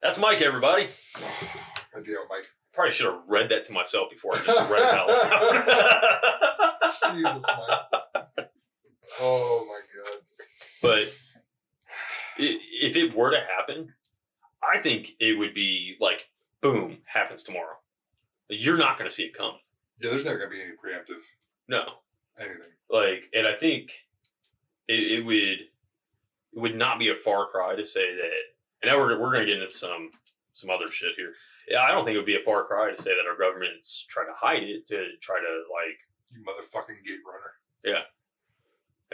[0.00, 0.86] That's Mike, everybody.
[1.96, 2.46] idea, Mike.
[2.72, 5.64] Probably should have read that to myself before I just read it out loud.
[7.14, 8.48] Jesus, Mike.
[9.20, 10.18] Oh my god.
[10.80, 11.12] but
[12.38, 13.92] if it were to happen,
[14.74, 16.28] I think it would be like,
[16.60, 17.76] boom, happens tomorrow.
[18.48, 19.58] You're not going to see it coming.
[20.00, 21.20] Yeah, there's never going to be any preemptive
[21.68, 21.84] No.
[22.40, 22.72] anything.
[22.90, 23.92] like and i think
[24.88, 25.68] it, it would it
[26.54, 28.30] would not be a far cry to say that
[28.82, 30.10] and now we're, we're going to get into some
[30.54, 31.32] some other shit here
[31.70, 34.04] yeah, i don't think it would be a far cry to say that our government's
[34.08, 35.98] trying to hide it to try to like
[36.34, 37.52] You motherfucking gate runner.
[37.84, 38.04] Yeah.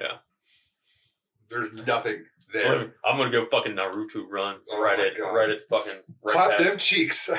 [0.01, 0.19] Yeah.
[1.49, 2.95] There's nothing there.
[3.05, 5.33] i'm going to go fucking naruto run Oh right at God.
[5.35, 7.29] right at the fucking right Clap them cheeks.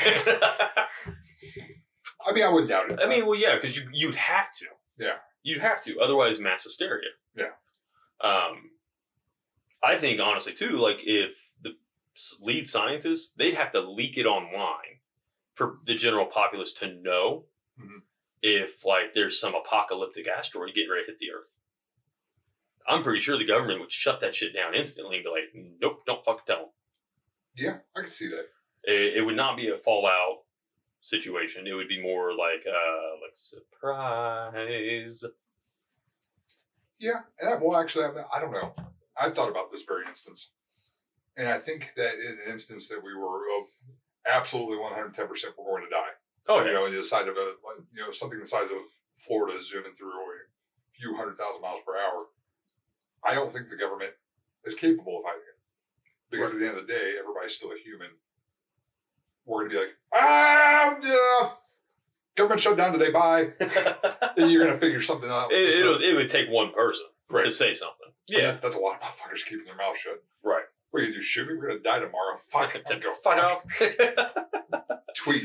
[2.26, 3.00] I mean, I wouldn't doubt it.
[3.04, 4.66] i mean well yeah because you, you'd have to
[4.98, 5.16] Yeah.
[5.44, 7.52] you'd have to otherwise mass hysteria Yeah.
[8.22, 8.72] um
[9.82, 11.72] i think honestly too like if the
[12.42, 15.00] lead scientists they'd have to leak it online
[15.56, 17.46] for the general populace to know
[17.82, 18.02] Mhm.
[18.42, 21.56] if like there's some apocalyptic asteroid getting ready to hit the earth
[22.90, 26.02] i'm pretty sure the government would shut that shit down instantly and be like nope
[26.06, 26.70] don't fucking tell them
[27.56, 28.46] yeah, I can see that.
[28.84, 30.40] it, it would not be a fallout
[31.02, 35.24] situation it would be more like uh like surprise
[37.00, 38.76] Yeah, and I, well, actually, I, don't know.
[39.16, 40.50] I've thought about this very instance,
[41.38, 43.64] and I think that in an instance that we were uh,
[44.28, 46.14] absolutely one hundred ten percent we're going to die.
[46.50, 46.68] oh yeah.
[46.68, 48.84] You know, the side of a like, you know something the size of
[49.16, 50.52] Florida zooming through a
[50.92, 52.28] few hundred thousand miles per hour.
[53.24, 54.12] I don't think the government
[54.66, 55.58] is capable of hiding it
[56.32, 58.08] because at the end of the day, everybody's still a human.
[59.46, 61.50] We're going to be like, ah, yeah,
[62.36, 63.12] government shut down today.
[63.12, 63.50] Bye.
[64.38, 65.52] and you're going to figure something out.
[65.52, 67.44] it, it'll, it would take one person Right.
[67.44, 68.08] to say something.
[68.28, 70.24] Yeah, that's, that's a lot of motherfuckers keeping their mouth shut.
[70.44, 70.64] right.
[70.92, 71.24] What are you gonna do?
[71.24, 71.56] Shoot me?
[71.56, 72.38] We're gonna die tomorrow.
[72.50, 72.76] Fuck.
[72.76, 74.34] I don't give a Fuck fuck.
[74.42, 74.94] off.
[75.16, 75.44] Tweet.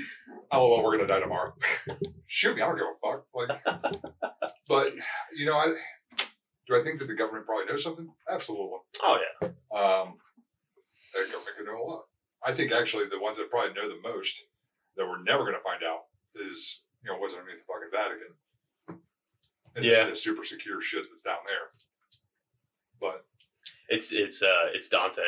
[0.53, 0.83] LOL.
[0.83, 1.53] We're gonna die tomorrow.
[2.27, 2.63] Shoot me.
[2.63, 3.27] I don't give a fuck.
[3.35, 4.23] Like,
[4.69, 4.93] but
[5.37, 5.75] you know, I
[6.66, 6.77] do.
[6.77, 8.09] I think that the government probably knows something.
[8.31, 8.79] Absolutely.
[9.03, 9.48] oh yeah.
[9.77, 10.14] Um,
[11.12, 12.05] the government could know a lot.
[12.44, 14.44] I think actually the ones that probably know the most
[14.96, 19.00] that we're never gonna find out is you know what's underneath the fucking Vatican.
[19.77, 20.09] And Yeah.
[20.09, 21.70] The super secure shit that's down there.
[23.00, 23.24] But
[23.88, 25.22] It's it's uh it's Dante.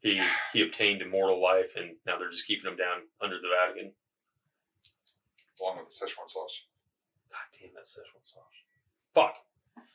[0.00, 0.20] He
[0.52, 3.92] he obtained immortal life, and now they're just keeping him down under the Vatican.
[5.60, 6.62] along with the Szechuan sauce,
[7.30, 8.42] God damn that Szechuan sauce.
[9.14, 9.36] Fuck.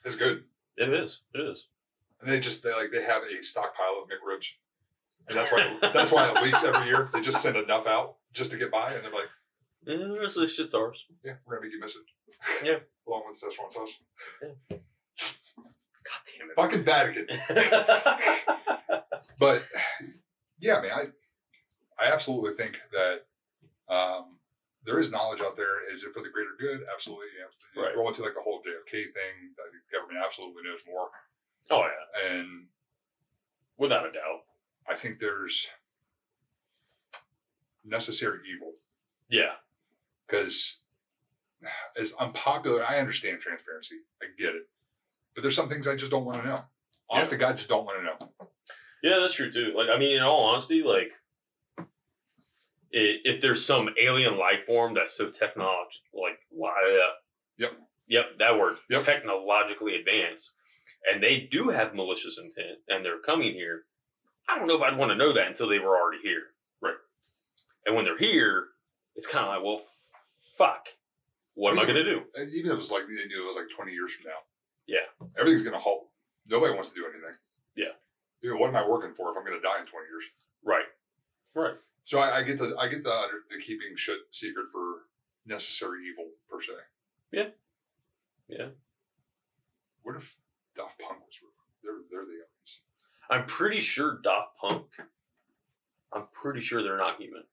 [0.03, 0.43] It's good.
[0.77, 1.19] It is.
[1.33, 1.67] It is.
[2.19, 4.47] And they just they like they have a stockpile of McRibs,
[5.27, 7.09] and that's why that's why it leaks every year.
[7.13, 9.29] They just send enough out just to get by, and they're like,
[9.87, 11.05] And the rest of this shit's ours.
[11.23, 12.77] "Yeah, we're gonna make you miss it." Yeah.
[13.07, 13.97] along with Szechuan sauce.
[14.41, 14.49] Yeah.
[14.69, 16.55] God damn it!
[16.55, 17.27] Fucking Vatican.
[19.41, 19.63] But
[20.59, 21.05] yeah, I mean, I
[21.99, 23.25] I absolutely think that
[23.93, 24.30] um,
[24.85, 25.89] there is knowledge out there.
[25.91, 26.81] Is it for the greater good?
[26.91, 27.27] Absolutely.
[27.37, 27.45] Yeah.
[27.75, 27.95] You Right.
[27.95, 29.53] Roll into like the whole JFK thing.
[29.59, 31.09] I think the government absolutely knows more,
[31.69, 32.65] oh yeah, and
[33.77, 34.41] without a doubt.
[34.89, 35.67] I think there's
[37.85, 38.73] necessary evil.
[39.29, 39.53] Yeah.
[40.27, 40.77] because
[41.97, 43.97] as unpopular, I understand transparency.
[44.21, 44.67] I get it.
[45.35, 46.59] But there's some things I just don't want to know.
[47.09, 48.47] Honest to God, just don't want to know.
[49.03, 49.73] Yeah, that's true too.
[49.75, 51.11] Like, I mean, in all honesty, like,
[52.93, 57.13] if there's some alien life form that's so technological, like, li- uh,
[57.57, 57.73] Yep.
[58.07, 59.05] yep, that word, Yep.
[59.05, 60.53] technologically advanced,
[61.07, 63.85] and they do have malicious intent, and they're coming here.
[64.47, 66.53] I don't know if I'd want to know that until they were already here.
[66.81, 66.97] Right.
[67.85, 68.69] And when they're here,
[69.15, 69.85] it's kind of like, well,
[70.57, 70.87] fuck,
[71.53, 72.25] what am I gonna do?
[72.37, 74.37] Even if it's like you knew it was like twenty years from now.
[74.87, 75.05] Yeah.
[75.37, 76.09] Everything's gonna halt.
[76.47, 77.33] Nobody wants to do anything.
[77.75, 77.93] Yeah.
[78.43, 80.23] Know, what am I working for if I'm gonna die in twenty years?
[80.63, 80.87] Right,
[81.53, 81.75] right.
[82.11, 85.03] So I, I get the I get the the keeping shit secret for
[85.45, 86.73] necessary evil per se.
[87.31, 87.47] Yeah.
[88.49, 88.67] Yeah.
[90.03, 90.35] What if
[90.75, 91.51] Daft Punk was real?
[91.81, 92.79] they're they're the aliens?
[93.29, 94.87] I'm pretty sure Daft Punk.
[96.11, 97.43] I'm pretty sure they're not human.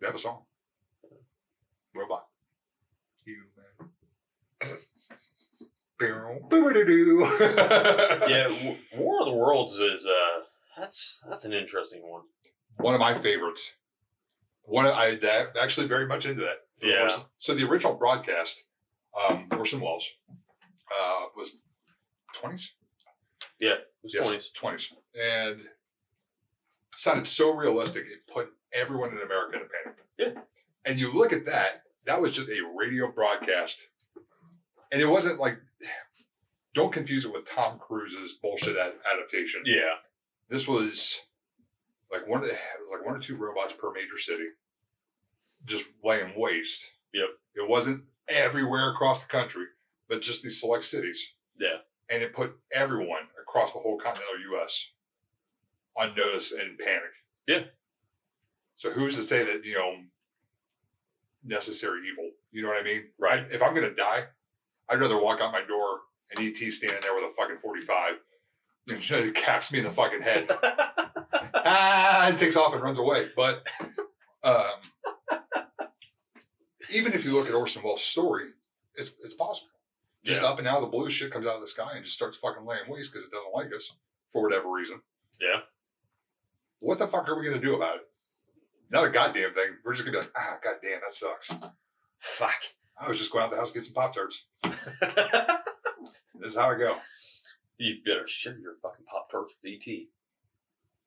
[0.00, 0.42] They have a song.
[1.96, 2.26] Robot.
[3.24, 3.90] Human.
[8.28, 8.48] Yeah,
[8.96, 10.44] War of the Worlds is uh,
[10.78, 12.22] that's that's an interesting one.
[12.78, 13.70] One of my favorites.
[14.62, 16.60] One of, I that, actually very much into that.
[16.82, 17.02] Yeah.
[17.02, 17.22] Orson.
[17.38, 18.64] So the original broadcast,
[19.28, 20.06] um, Orson Welles,
[20.90, 21.56] uh, was
[22.34, 22.70] twenties.
[23.60, 24.52] Yeah, It was Yes, 20s.
[24.54, 24.88] twenties,
[25.22, 25.60] and
[26.96, 28.04] sounded so realistic.
[28.06, 29.98] It put everyone in America in a panic.
[30.18, 30.42] Yeah.
[30.84, 31.82] And you look at that.
[32.06, 33.88] That was just a radio broadcast,
[34.92, 35.58] and it wasn't like.
[36.74, 39.62] Don't confuse it with Tom Cruise's bullshit ad- adaptation.
[39.64, 39.94] Yeah,
[40.48, 41.20] This was
[42.14, 44.44] like one of the, it was like one or two robots per major city,
[45.64, 46.92] just laying waste.
[47.12, 47.28] Yep.
[47.56, 49.66] It wasn't everywhere across the country,
[50.08, 54.86] but just these select cities, yeah, and it put everyone across the whole continental U.S.
[55.96, 57.12] on notice and panic.
[57.46, 57.62] Yeah.
[58.76, 59.96] So who's to say that you know
[61.44, 62.30] necessary evil?
[62.52, 63.04] You know what I mean?
[63.18, 63.44] Right.
[63.50, 64.24] If I'm gonna die,
[64.88, 66.00] I'd rather walk out my door
[66.30, 68.14] and ET standing there with a fucking forty-five
[68.88, 70.50] and it caps me in the fucking head
[71.70, 73.28] ah, and takes off and runs away.
[73.36, 73.66] But
[74.42, 75.38] um,
[76.92, 78.48] even if you look at Orson Welles' story,
[78.94, 79.70] it's it's possible.
[80.24, 80.48] Just Yeah.
[80.48, 82.36] up and out of the blue, shit comes out of the sky and just starts
[82.36, 83.90] fucking laying waste because it doesn't like us
[84.32, 85.00] for whatever reason.
[85.40, 85.60] yeah.
[86.80, 88.08] What the fuck are we gonna do about it?
[88.90, 89.76] Not a goddamn thing.
[89.84, 91.48] We're just gonna be like, ah, goddamn, that sucks.
[92.18, 92.60] Fuck.
[93.00, 94.44] I was just going out the house to get some Pop Tarts.
[96.38, 96.96] This is how I go.
[97.78, 99.86] you better share your fucking Pop Tarts with ET.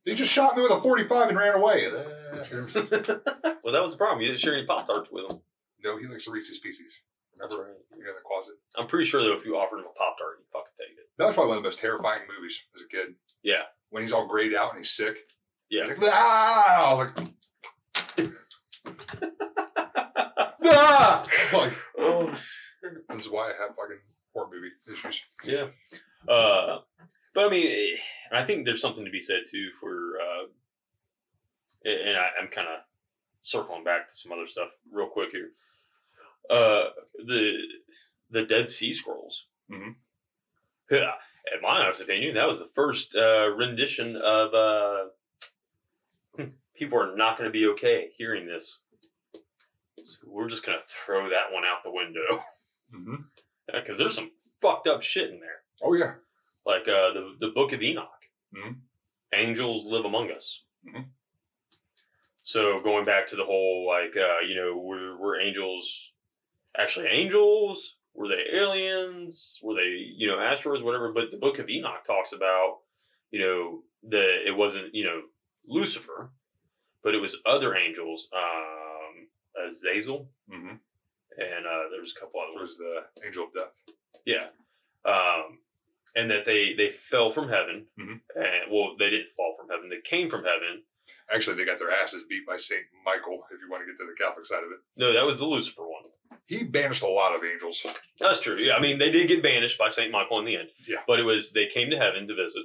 [0.08, 1.90] They just shot me with a 45 and ran away.
[1.92, 4.22] well, that was the problem.
[4.22, 5.42] You didn't share any Pop Tarts with him.
[5.84, 6.94] no, he likes the Reese's Pieces.
[7.38, 7.68] That's right.
[7.92, 8.54] in the closet.
[8.78, 11.10] I'm pretty sure though, if you offered him a Pop Tart, he'd fucking take it.
[11.18, 13.16] That was probably one of the most terrifying movies as a kid.
[13.44, 13.64] Yeah.
[13.90, 15.18] When he's all grayed out and he's sick.
[15.70, 15.82] Yeah.
[15.88, 16.90] He's like, ah!
[16.90, 17.12] I was
[18.18, 18.32] like,
[20.64, 21.24] ah!
[21.54, 23.08] like, Oh, shit.
[23.10, 24.00] this is why I have fucking
[24.34, 25.22] horror movie issues.
[25.44, 25.68] yeah.
[26.34, 26.80] Uh,
[27.38, 27.96] but I mean,
[28.32, 30.46] I think there's something to be said too for, uh,
[31.86, 32.80] and I, I'm kind of
[33.42, 35.52] circling back to some other stuff real quick here.
[36.50, 36.86] Uh,
[37.28, 37.60] the
[38.32, 39.46] the Dead Sea Scrolls.
[39.72, 39.96] Mhm.
[40.90, 41.12] Yeah,
[41.54, 44.54] in my honest opinion, that was the first uh, rendition of.
[44.54, 45.04] Uh,
[46.76, 48.80] people are not going to be okay hearing this.
[50.04, 52.44] So we're just going to throw that one out the window
[52.96, 53.16] Mm-hmm.
[53.74, 54.32] because there's some
[54.62, 56.14] fucked up shit in there Oh, yeah.
[56.68, 58.24] Like uh, the the Book of Enoch.
[58.56, 58.76] Mhm.
[59.34, 60.62] Angels live among us.
[60.88, 61.06] Mhm.
[62.44, 66.12] So going back to the whole like uh, you know were were angels
[66.78, 67.96] actually angels?
[68.14, 69.60] Were they aliens?
[69.62, 70.84] Were they you know asteroids?
[70.84, 71.12] Whatever.
[71.12, 72.80] But the Book of Enoch talks about
[73.32, 75.22] you know the it wasn't you know
[75.68, 76.32] Lucifer,
[77.04, 78.30] but it was other angels.
[78.34, 79.28] Um,
[79.66, 80.76] Azazel Mm-hmm.
[81.40, 83.96] and uh, there was a couple other was the Angel of Death.
[84.26, 84.48] Yeah.
[85.04, 85.57] Um,
[86.18, 87.88] and that they they fell from heaven.
[88.00, 88.22] Mhm.
[88.36, 89.90] And well, they didn't fall from heaven.
[89.90, 90.84] They came from heaven.
[91.30, 93.46] Actually, they got their asses beat by Saint Michael.
[93.52, 95.46] If you want to get to the Catholic side of it, No, that was the
[95.46, 96.04] Lucifer one.
[96.48, 97.86] he banished a lot of angels.
[98.20, 98.56] That's true.
[98.58, 100.70] Yeah, I mean, they did get banished by Saint Michael in the end.
[100.88, 101.04] Yeah.
[101.06, 102.64] But it was they came to heaven to visit,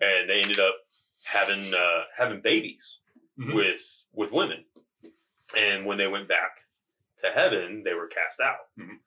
[0.00, 0.76] and they ended up
[1.24, 2.98] having uh, having babies
[3.38, 3.54] Mhm.
[3.54, 3.82] with
[4.12, 4.64] with women.
[5.56, 6.52] And when they went back
[7.22, 8.68] to heaven, they were cast out.
[8.78, 8.98] Mhm.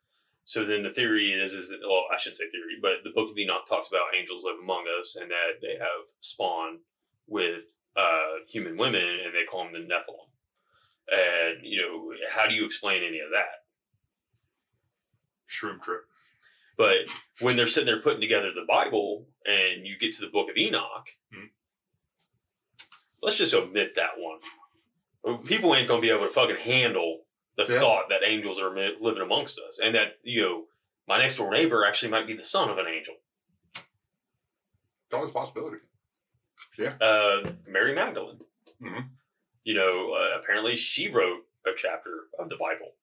[0.48, 3.32] So then the theory is is that well, I shouldn't say theory, but the Book
[3.32, 6.80] of Enoch talks about angels live among us, and that they have spawned
[7.28, 7.64] with
[7.96, 10.30] uh, human women, and they call them the Nephilim.
[11.12, 13.66] And you know, how do you explain any of that?
[15.50, 16.02] Shroom trip.
[16.78, 16.98] But
[17.40, 20.58] when they're sitting there putting together the Bible and you get to the book of
[20.58, 21.50] Enoch, Mhm.
[23.22, 24.42] let's just omit that one.
[25.46, 27.25] People ain't going to be able to fucking handle
[27.58, 27.80] the Yeah.
[27.80, 30.68] thought that angels are living amongst us and that, you know,
[31.08, 33.16] my next door neighbor actually might be the son of an angel.
[33.76, 35.78] It's always a possibility.
[36.78, 36.96] Yeah.
[37.00, 38.40] Uh, Mary Magdalene.
[38.82, 39.10] Mhm.
[39.64, 42.96] You know, uh, apparently she wrote a chapter of the Bible.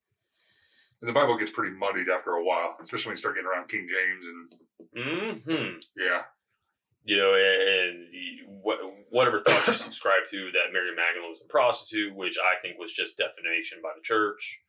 [1.01, 3.69] And the Bible gets pretty muddied after a while, especially when you start getting around
[3.69, 4.55] King James and
[4.95, 6.25] hmm yeah.
[7.05, 8.09] You know, and
[8.65, 12.79] wh- whatever thoughts you subscribe to that Mary Magdalene was a prostitute, which I think
[12.79, 14.61] was just defamation by the church,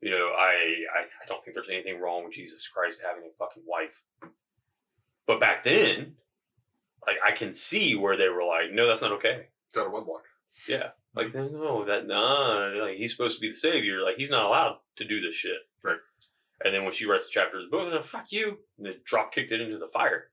[0.00, 3.36] You know, I, I I don't think there's anything wrong with Jesus Christ having a
[3.38, 4.02] fucking wife.
[5.26, 6.14] But back then,
[7.06, 9.48] like I can see where they were like, no, that's not okay.
[9.68, 10.24] It's out of wedlock.
[10.68, 10.90] Yeah.
[11.14, 14.02] Like no, that nah, like he's supposed to be the savior.
[14.02, 15.58] Like he's not allowed to do this shit.
[15.82, 15.98] Right.
[16.64, 18.58] And then when she writes the chapter of the book, like, fuck you.
[18.76, 20.30] And then drop kicked it into the fire.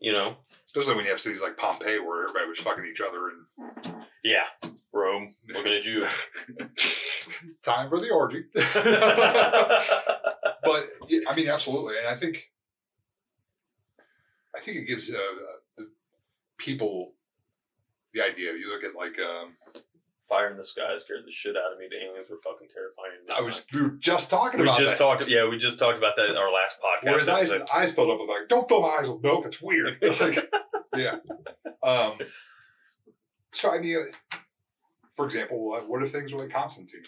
[0.00, 0.36] You know?
[0.66, 4.44] Especially when you have cities like Pompeii where everybody was fucking each other and Yeah.
[4.92, 6.06] Rome, looking at you.
[7.62, 8.44] time for the orgy.
[8.54, 8.64] but
[11.08, 12.50] yeah, I mean, absolutely, and I think,
[14.56, 15.18] I think it gives uh,
[15.76, 15.90] the
[16.56, 17.12] people
[18.14, 18.52] the idea.
[18.54, 19.56] You look at like, um,
[20.28, 21.86] Fire in the sky scared the shit out of me.
[21.90, 23.12] The aliens were fucking terrifying.
[23.34, 24.98] I was we were just talking We about just that.
[24.98, 25.24] talked.
[25.26, 27.04] Yeah, we just talked about that in our last podcast.
[27.10, 27.74] Where his eyes, episode.
[27.74, 29.46] eyes filled up with like, don't fill my eyes with milk.
[29.46, 29.96] It's weird.
[30.20, 30.50] Like,
[30.96, 31.16] yeah.
[31.82, 32.18] Um,
[33.52, 34.04] so I mean,
[35.12, 37.02] for example, uh, what if things were like Constantine?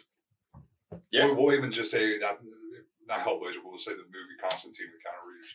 [1.11, 1.27] Yeah.
[1.27, 2.39] We'll, we'll even just say not
[3.07, 3.57] not Hellblazer.
[3.64, 5.55] We'll say the movie Constantine with Keanu Reeves.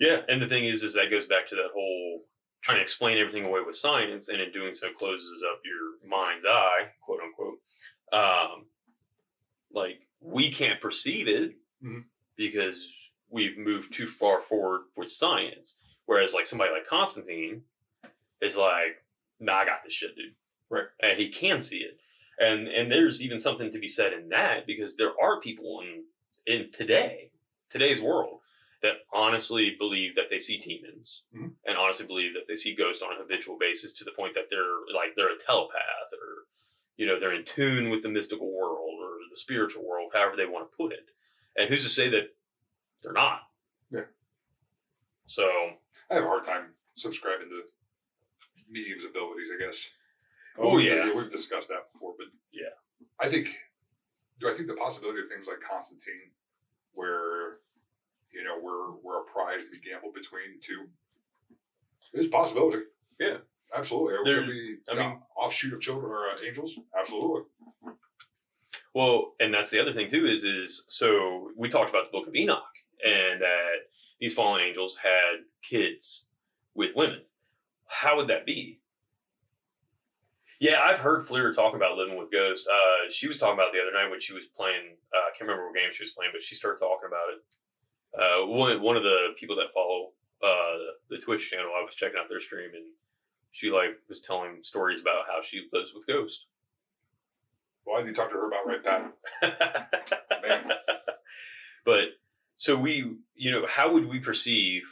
[0.00, 2.22] Yeah, and the thing is, is that goes back to that whole
[2.64, 6.46] trying to explain everything away with science, and in doing so, closes up your mind's
[6.46, 7.60] eye, quote unquote.
[8.10, 8.64] Um,
[9.70, 12.04] like we can't perceive it Mhm.
[12.36, 12.90] because
[13.28, 15.78] we've moved too far forward with science.
[16.06, 17.64] Whereas, like somebody like Constantine
[18.40, 19.04] is like,
[19.40, 20.34] "Nah, I got this shit, dude."
[20.70, 20.86] Right.
[21.00, 21.98] And he can see it,
[22.38, 26.06] and and there's even something to be said in that because there are people in
[26.46, 27.30] in today
[27.68, 28.40] today's world
[28.84, 31.54] that honestly believe that they see demons Mhm.
[31.64, 34.48] and honestly believe that they see ghosts on a habitual basis to the point that
[34.50, 36.46] they're like they're a telepath or
[36.96, 40.44] you know they're in tune with the mystical world or the spiritual world however they
[40.46, 41.08] want to put it
[41.56, 42.36] and who's to say that
[43.02, 43.40] they're not
[43.90, 44.04] Yeah.
[45.26, 45.78] so
[46.10, 47.66] I have a hard time subscribing to
[48.68, 49.50] medium's abilities.
[49.54, 49.88] I guess.
[50.58, 51.12] Oh, we've- yeah.
[51.12, 52.74] we've discussed that before, but Yeah.
[53.18, 53.58] I think.
[54.40, 56.32] Do I think the possibility of things like Constantine,
[56.92, 57.60] where
[58.34, 60.86] you know we're we're a prize to be gambled between two,
[62.12, 62.84] there's a possibility.
[63.20, 63.36] Yeah.
[63.76, 64.16] absolutely.
[64.24, 66.78] There- could be I mean- offshoot of children or uh, angels.
[66.98, 67.42] Absolutely.
[68.94, 72.28] Well, and that's the other thing too is is so we talked about the book
[72.28, 72.62] of Enoch
[73.04, 73.74] and that
[74.20, 76.24] these fallen angels had kids
[76.74, 77.22] with women.
[77.86, 78.80] How would that be?
[80.60, 82.66] Yeah, I've heard Fleer talking about living with ghosts.
[82.66, 84.96] Uh, she was talking about the other night when she was playing.
[85.12, 87.42] Uh, I can't remember what game she was playing, but she started talking about it.
[88.18, 90.12] Uh, one one of the people that follow
[90.42, 90.76] uh,
[91.10, 92.84] the Twitch channel, I was checking out their stream, and
[93.50, 96.46] she like was telling stories about how she lives with ghosts.
[97.84, 98.84] Well, I need to talk to her about right.
[100.42, 100.70] Man.
[101.84, 102.08] but
[102.56, 104.82] so we, you know, how would we perceive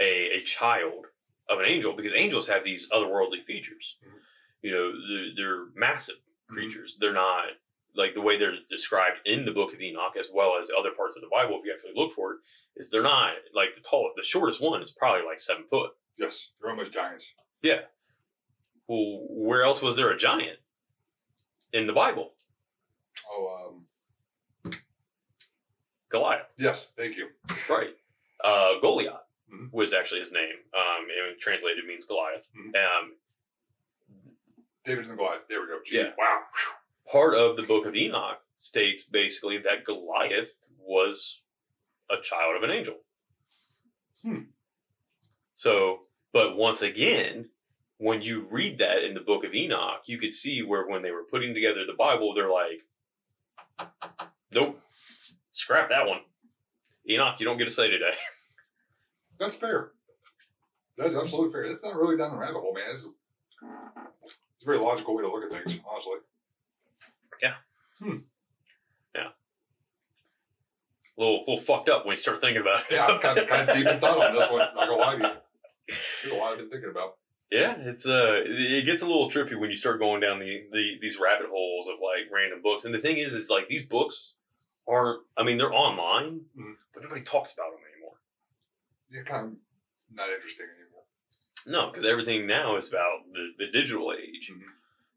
[0.00, 1.06] a a child
[1.48, 1.92] of an angel?
[1.94, 3.96] Because angels have these otherworldly features.
[4.04, 4.18] Mhm.
[4.62, 6.16] You know, they're, they're massive
[6.50, 6.54] Mhm.
[6.54, 6.96] creatures.
[7.00, 7.46] They're not
[7.94, 11.16] like the way they're described in the book of Enoch, as well as other parts
[11.16, 11.58] of the Bible.
[11.58, 12.38] If you actually look for it,
[12.76, 14.10] is they're not like the tall.
[14.16, 15.92] The shortest one is probably like seven foot.
[16.16, 17.32] Yes, they're almost giants.
[17.62, 17.80] Yeah.
[18.86, 20.58] Well, where else was there a giant
[21.72, 22.32] in the Bible?
[23.30, 23.76] Oh,
[24.66, 24.72] um,
[26.08, 26.46] Goliath.
[26.58, 27.28] yes, thank you.
[27.68, 27.96] Right.
[28.42, 29.20] Uh, Goliath
[29.52, 29.72] Mhm.
[29.72, 30.56] was actually his name.
[30.74, 32.46] Um, and translated means Goliath.
[32.56, 32.74] Mhm.
[32.76, 33.16] Um,
[34.84, 35.46] David and Goliath.
[35.48, 35.80] There we go.
[35.84, 36.14] Gee, Yeah.
[36.16, 36.46] Wow.
[37.10, 41.40] Part of the book of Enoch states basically that Goliath was
[42.10, 42.96] a child of an angel.
[44.22, 44.42] Hmm.
[45.54, 46.00] So,
[46.32, 47.48] but once again,
[47.98, 51.10] when you read that in the book of Enoch, you could see where when they
[51.10, 52.86] were putting together the Bible, they're like,
[54.52, 54.80] nope,
[55.52, 56.20] scrap that one.
[57.08, 58.14] Enoch, you don't get a say today.
[59.38, 59.92] That's fair.
[60.96, 61.68] That's absolutely fair.
[61.68, 62.84] That's not really down the rabbit hole, man.
[62.92, 66.18] It's, it's a very logical way to look at things, honestly.
[71.18, 72.86] A little, little fucked up when you start thinking about it.
[72.92, 74.60] Yeah, I'm kind of, kind of deep in thought on this one.
[74.60, 75.22] Not gonna lie to
[75.88, 75.96] you.
[76.22, 77.18] There's a lot I've been thinking about.
[77.50, 80.98] Yeah, it's uh, it gets a little trippy when you start going down the, the
[81.02, 82.84] these rabbit holes of like random books.
[82.86, 84.34] And the thing is, is like these books
[84.88, 85.20] aren't.
[85.36, 86.76] I mean, they're online, Mhm.
[86.94, 88.14] but nobody talks about them anymore.
[89.10, 89.52] They're kind of
[90.16, 91.02] not interesting anymore.
[91.66, 94.62] No, because everything now is about the the digital age, Mhm.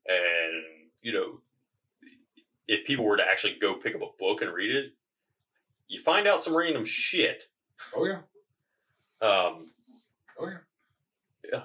[0.08, 1.40] and you know,
[2.68, 4.94] if people were to actually go pick up a book and read it,
[5.88, 7.44] you find out some random shit.
[7.96, 8.20] Oh yeah.
[9.22, 9.68] Um,
[10.40, 10.58] Oh yeah.
[11.52, 11.62] Yeah.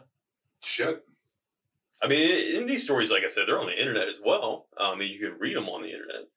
[0.61, 1.05] Shit.
[2.03, 4.67] I mean, in, in these stories, like I said, they're on the internet as well.
[4.79, 6.29] I mean, you can read them on the internet,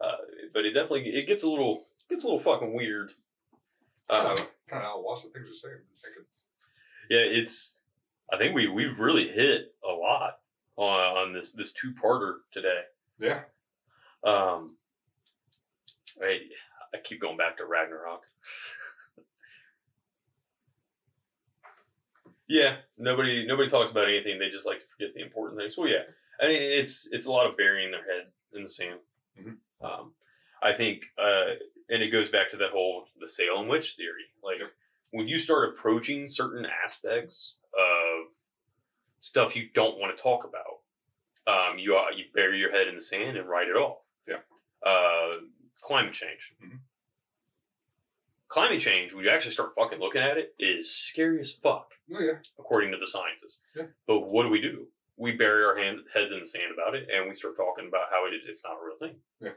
[0.00, 0.16] uh,
[0.52, 3.12] but it definitely it gets a little gets a little fucking weird.
[4.10, 4.38] Kind Uh, of,
[4.68, 5.68] kind of things to say.
[5.68, 6.24] I'm
[7.08, 7.78] yeah, it's.
[8.32, 10.40] I think we we've really hit a lot
[10.76, 12.82] on, on this this two parter today.
[13.18, 13.40] yeah.
[14.24, 14.76] Um,
[16.22, 16.40] I
[16.94, 18.22] I keep going back to Ragnarok.
[22.48, 24.38] yeah, nobody nobody talks about anything.
[24.38, 25.76] They just like to forget the important things.
[25.76, 26.02] Well, yeah,
[26.40, 28.98] I mean it's it's a lot of burying their head in the sand.
[29.40, 29.56] Mhm.
[29.80, 30.12] Um,
[30.62, 31.54] I think, uh,
[31.88, 34.24] and it goes back to that whole the Salem witch theory.
[34.42, 34.72] Like Yep.
[35.12, 38.26] when you start approaching certain aspects of
[39.20, 40.80] stuff you don't want to talk about,
[41.46, 43.98] um, you uh, you bury your head in the sand and write it off.
[44.82, 45.32] Uh,
[45.82, 46.52] climate change.
[46.62, 46.80] Mhm.
[48.48, 52.20] Climate change, when you actually start fucking looking at it, is scary as fuck, Oh
[52.20, 52.40] yeah.
[52.58, 53.62] according to the scientists.
[53.76, 53.86] Yeah.
[54.06, 54.88] But what do we do?
[55.16, 58.10] We bury our hand, heads in the sand about it, and we start talking about
[58.10, 58.48] how it is.
[58.48, 59.22] It's not a real thing.
[59.40, 59.52] Yeah.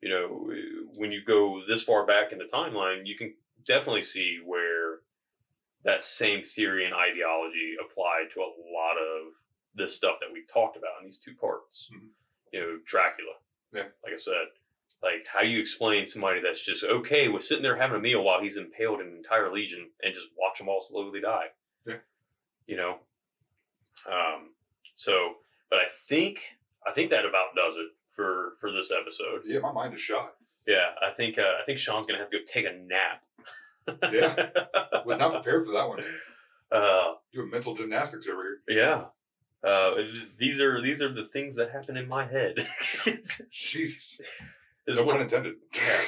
[0.00, 4.40] You know, when you go this far back in the timeline, you can definitely see
[4.44, 5.02] where
[5.84, 9.34] that same theory and ideology applied to a lot of
[9.74, 11.88] this stuff that we talked about in these two parts.
[11.94, 12.08] Mhm.
[12.52, 13.34] You know, Dracula.
[13.72, 13.84] Yeah.
[14.04, 14.32] Like I said,
[15.02, 18.22] like how do you explain somebody that's just okay with sitting there having a meal
[18.22, 21.46] while he's impaled an entire legion and just watch them all slowly die?
[21.86, 21.96] Yeah.
[22.66, 22.96] You know.
[24.06, 24.50] Um.
[24.94, 25.36] So,
[25.70, 26.40] but I think
[26.86, 29.42] I think that about does it for for this episode.
[29.44, 30.34] Yeah, my mind is shot.
[30.66, 33.22] Yeah, I think uh, I think Sean's gonna have to go take a nap.
[34.12, 34.50] Yeah.
[35.04, 36.00] Was not prepared for that one.
[36.70, 38.76] uh, Doing mental gymnastics over here.
[38.78, 39.04] yeah.
[39.64, 39.92] Uh,
[40.38, 42.56] these are these are the things that happen in my head.
[43.04, 44.20] this, Jesus.
[44.86, 45.54] is No what, pun intended.
[45.74, 46.00] Yeah.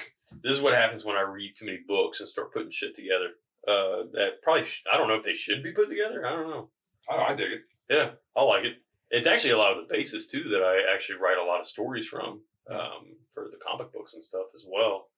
[0.43, 3.31] this is what happens when I read too many books and start putting shit together.
[3.67, 6.27] Uh, that probably sh- I don't know if they should be put together.
[6.27, 6.69] I don't know.
[7.09, 7.63] I, I dig it.
[7.89, 8.75] Yeah, I like it.
[9.11, 11.67] It's actually a lot of the basis too that I actually write a lot of
[11.67, 15.09] stories from um, for the comic books and stuff as well.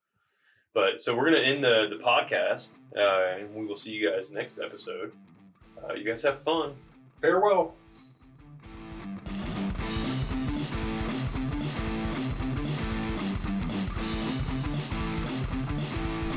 [0.74, 4.30] But so we're gonna end the the podcast, uh, and we will see you guys
[4.30, 5.12] next episode.
[5.82, 6.74] Uh, you guys have fun.
[7.20, 7.74] Farewell.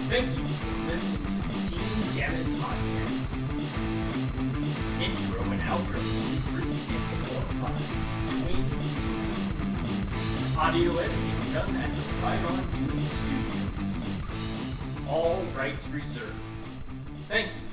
[0.10, 3.30] Thank you for listening to the Team Gamut podcast.
[4.99, 7.70] Intro and outro music written and performed by
[8.28, 10.57] Twin Music.
[10.57, 12.57] Audio editing done at the Right On
[12.97, 13.93] Studios.
[15.07, 16.34] All rights reserved.
[17.28, 17.68] Thank you.